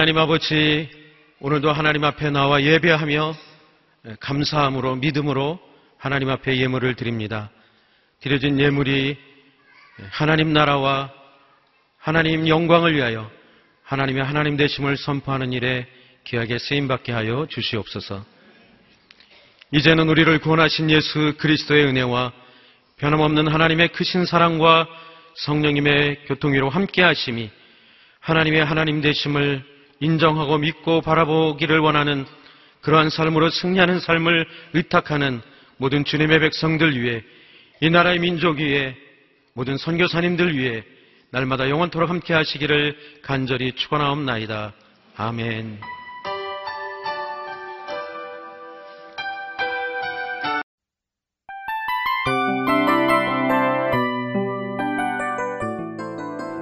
[0.00, 0.88] 하나님 아버지,
[1.40, 3.34] 오늘도 하나님 앞에 나와 예배하며
[4.20, 5.60] 감사함으로 믿음으로
[5.98, 7.50] 하나님 앞에 예물을 드립니다.
[8.20, 9.18] 드려진 예물이
[10.08, 11.12] 하나님 나라와
[11.98, 13.30] 하나님 영광을 위하여
[13.82, 15.86] 하나님의 하나님 되심을 선포하는 일에
[16.24, 18.24] 귀하게 쓰임 받게 하여 주시옵소서.
[19.72, 22.32] 이제는 우리를 구원하신 예수 그리스도의 은혜와
[22.96, 24.88] 변함없는 하나님의 크신 사랑과
[25.34, 27.50] 성령님의 교통위로 함께 하심이
[28.20, 29.68] 하나님의 하나님 되심을
[30.00, 32.26] 인정하고 믿고 바라보기를 원하는
[32.80, 35.42] 그러한 삶으로 승리하는 삶을 의탁하는
[35.76, 37.22] 모든 주님의 백성들 위해
[37.80, 38.96] 이 나라의 민족 위에
[39.54, 40.82] 모든 선교사님들 위해
[41.30, 44.72] 날마다 영원토록 함께 하시기를 간절히 축원하옵나이다.
[45.16, 45.78] 아멘.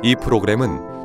[0.02, 0.97] 이 프로그램은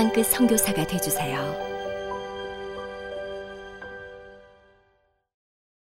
[0.00, 1.79] 땅끝 성교사가 되주세요